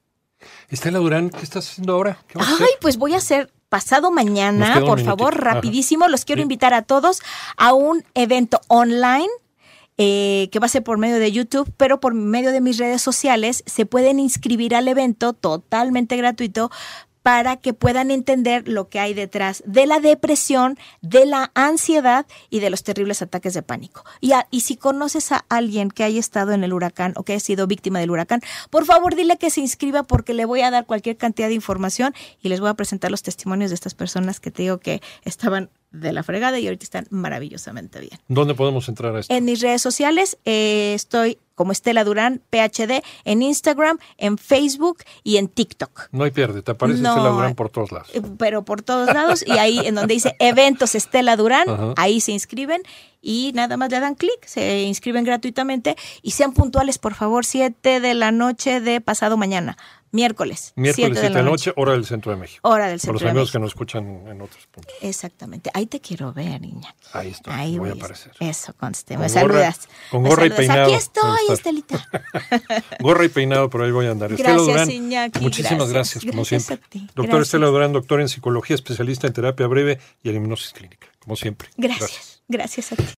Estela 0.69 0.97
Durán, 0.99 1.30
¿qué 1.30 1.41
estás 1.43 1.69
haciendo 1.69 1.93
ahora? 1.93 2.17
¿Qué 2.27 2.38
vas 2.39 2.47
a 2.47 2.49
Ay, 2.49 2.56
hacer? 2.56 2.67
pues 2.82 2.97
voy 2.97 3.13
a 3.13 3.17
hacer 3.17 3.51
pasado 3.69 4.12
mañana, 4.12 4.73
por 4.75 4.97
minutito. 4.97 5.06
favor, 5.10 5.34
Ajá. 5.36 5.56
rapidísimo. 5.56 6.08
Los 6.08 6.25
quiero 6.25 6.39
Sí. 6.39 6.43
invitar 6.43 6.73
a 6.73 6.82
todos 6.84 7.21
a 7.58 7.73
un 7.73 8.03
evento 8.15 8.62
online. 8.69 9.27
Eh, 9.97 10.49
que 10.51 10.60
va 10.60 10.67
a 10.67 10.69
ser 10.69 10.83
por 10.83 10.97
medio 10.97 11.19
de 11.19 11.31
YouTube, 11.31 11.71
pero 11.77 11.99
por 11.99 12.13
medio 12.13 12.51
de 12.51 12.62
mis 12.62 12.77
redes 12.77 13.01
sociales 13.01 13.63
se 13.65 13.86
pueden 13.86 14.19
inscribir 14.19 14.75
al 14.75 14.88
evento 14.88 15.33
totalmente 15.33 16.17
gratuito 16.17 16.69
para 17.27 17.57
que 17.57 17.73
puedan 17.73 18.10
entender 18.10 18.69
lo 18.69 18.88
que 18.88 19.01
hay 19.01 19.13
detrás 19.13 19.62
de 19.65 19.86
la 19.86 19.99
depresión, 19.99 20.79
de 21.01 21.25
la 21.25 21.51
ansiedad 21.55 22.25
y 22.49 22.62
de 22.62 22.69
los 22.69 22.83
terribles 22.83 23.21
ataques 23.21 23.53
de 23.53 23.63
pánico. 23.63 24.05
Y, 24.21 24.31
y 24.49 24.62
si 24.62 24.77
conoces 24.77 25.33
a 25.33 25.43
alguien 25.49 25.91
que 25.91 26.05
haya 26.05 26.21
estado 26.21 26.53
en 26.53 26.63
el 26.63 26.71
huracán 26.71 27.12
o 27.17 27.23
que 27.23 27.33
haya 27.33 27.41
sido 27.41 27.67
víctima 27.67 27.99
del 27.99 28.12
huracán, 28.12 28.39
por 28.69 28.86
favor 28.86 29.13
dile 29.13 29.36
que 29.36 29.49
se 29.49 29.60
inscriba 29.60 30.03
porque 30.03 30.33
le 30.33 30.45
voy 30.45 30.62
a 30.62 30.71
dar 30.71 30.86
cualquier 30.86 31.17
cantidad 31.17 31.49
de 31.49 31.55
información 31.55 32.13
y 32.41 32.47
les 32.47 32.62
voy 32.62 32.69
a 32.69 32.75
presentar 32.75 33.12
los 33.12 33.23
testimonios 33.23 33.71
de 33.71 33.75
estas 33.75 33.93
personas 33.93 34.39
que 34.39 34.49
te 34.49 34.62
digo 34.62 34.77
que 34.77 35.01
estaban 35.25 35.69
de 35.91 36.12
la 36.13 36.23
fregada 36.23 36.60
y 36.60 36.65
ahorita 36.67 36.84
están 36.84 37.08
maravillosamente 37.10 38.00
bien. 38.00 38.19
¿Dónde 38.28 38.56
podemos 38.56 38.88
entrar 38.89 39.15
a 39.15 39.19
esto? 39.19 39.34
En 39.34 39.45
mis 39.45 39.62
redes 39.62 39.82
sociales 39.82 40.38
eh, 40.45 40.93
estoy 40.95 41.39
como 41.56 41.71
Estela 41.71 42.04
Durán, 42.04 42.41
PhD, 42.52 43.02
en 43.26 43.41
Instagram, 43.41 43.97
en 44.17 44.38
Facebook 44.38 45.00
y 45.23 45.38
en 45.38 45.47
TikTok. 45.47 46.10
No 46.12 46.23
hay 46.23 46.32
pierde, 46.32 46.62
te 46.62 46.71
aparece 46.71 47.02
No. 47.02 47.10
Estela 47.10 47.30
Durán 47.30 47.56
por 47.56 47.69
todos 47.69 47.91
lados. 47.91 48.10
Eh, 48.13 48.21
Pero 48.38 48.63
por 48.63 48.84
todos 48.84 49.08
lados 49.13 49.43
y 49.47 49.52
ahí 49.54 49.80
en 49.80 49.95
donde 49.95 50.13
dice 50.13 50.36
eventos 50.39 50.93
Estela 50.93 51.36
Durán, 51.36 51.67
Ajá. 51.69 51.93
ahí 51.97 52.21
se 52.21 52.32
inscriben 52.32 52.84
y 53.21 53.52
nada 53.56 53.76
más 53.78 53.89
le 53.89 54.00
dan 54.00 54.13
clic, 54.15 54.45
se 54.45 54.84
inscriben 54.84 55.23
gratuitamente 55.23 55.95
y 56.21 56.32
sean 56.32 56.54
puntuales, 56.54 57.00
por 57.00 57.15
favor, 57.15 57.43
7 57.45 58.00
de 58.02 58.13
la 58.13 58.32
noche 58.32 58.80
de 58.80 59.02
pasado 59.02 59.36
mañana. 59.38 59.78
Miércoles. 60.12 60.74
Miércoles 60.76 60.96
7 61.10 61.20
7 61.22 61.30
de 61.30 61.43
la 61.43 61.50
noche, 61.50 61.74
hora 61.76 61.91
del 61.93 62.06
centro 62.06 62.32
de 62.32 62.38
México. 62.38 62.60
Hora 62.67 62.86
del 62.88 62.93
Por 62.96 63.00
centro 63.02 63.13
los 63.13 63.22
de 63.24 63.30
amigos 63.30 63.43
México. 63.48 63.52
que 63.54 63.60
nos 63.60 63.70
escuchan 63.72 64.28
en 64.28 64.41
otros 64.41 64.67
puntos. 64.67 64.93
Exactamente. 65.02 65.70
Ahí 65.74 65.86
te 65.86 66.00
quiero 66.00 66.32
ver, 66.34 66.62
niña. 66.62 66.96
Ahí 67.13 67.30
estoy, 67.30 67.54
Ahí 67.54 67.78
voy 67.78 67.89
a 67.89 67.93
voy 67.93 68.00
aparecer. 68.02 68.32
Eso, 68.39 68.74
conste. 68.76 69.15
Con 69.15 69.22
Me 69.24 69.28
gorra- 69.30 69.41
saludas. 69.41 69.89
con 70.12 70.22
Me 70.24 70.30
gorra 70.30 70.46
y 70.46 70.50
saludas. 70.50 70.58
peinado. 70.67 70.84
Aquí 70.86 70.93
a 70.93 70.98
estoy. 70.98 71.54
Estelita. 71.54 72.10
Gorra 73.00 73.26
y 73.26 73.30
peinado, 73.30 73.70
pero 73.70 73.84
ahí 73.86 73.91
voy 73.91 74.06
a 74.08 74.12
andar. 74.12 74.32
Estela 74.32 74.50
Gracias, 74.54 74.67
Durán, 74.67 74.91
Iñaki, 74.91 75.39
muchísimas 75.39 75.89
gracias. 75.89 76.24
gracias, 76.24 76.26
como 76.26 76.41
Gracias 76.43 76.63
siempre. 76.65 76.86
a 76.86 76.89
ti, 76.89 77.00
Doctor 77.08 77.26
gracias. 77.26 77.48
Estela 77.48 77.67
Durán, 77.67 77.93
doctor 77.93 78.22
en 78.22 78.30
psicología, 78.30 78.76
especialista 78.76 79.28
en 79.28 79.34
terapia 79.34 79.67
breve 79.67 80.00
y 80.24 80.30
eliminosis 80.30 80.74
clínica, 80.74 81.08
como 81.20 81.36
siempre. 81.36 81.70
Gracias. 81.78 82.41
Gracias 82.48 82.91
a 82.93 82.96
ti. 82.96 83.04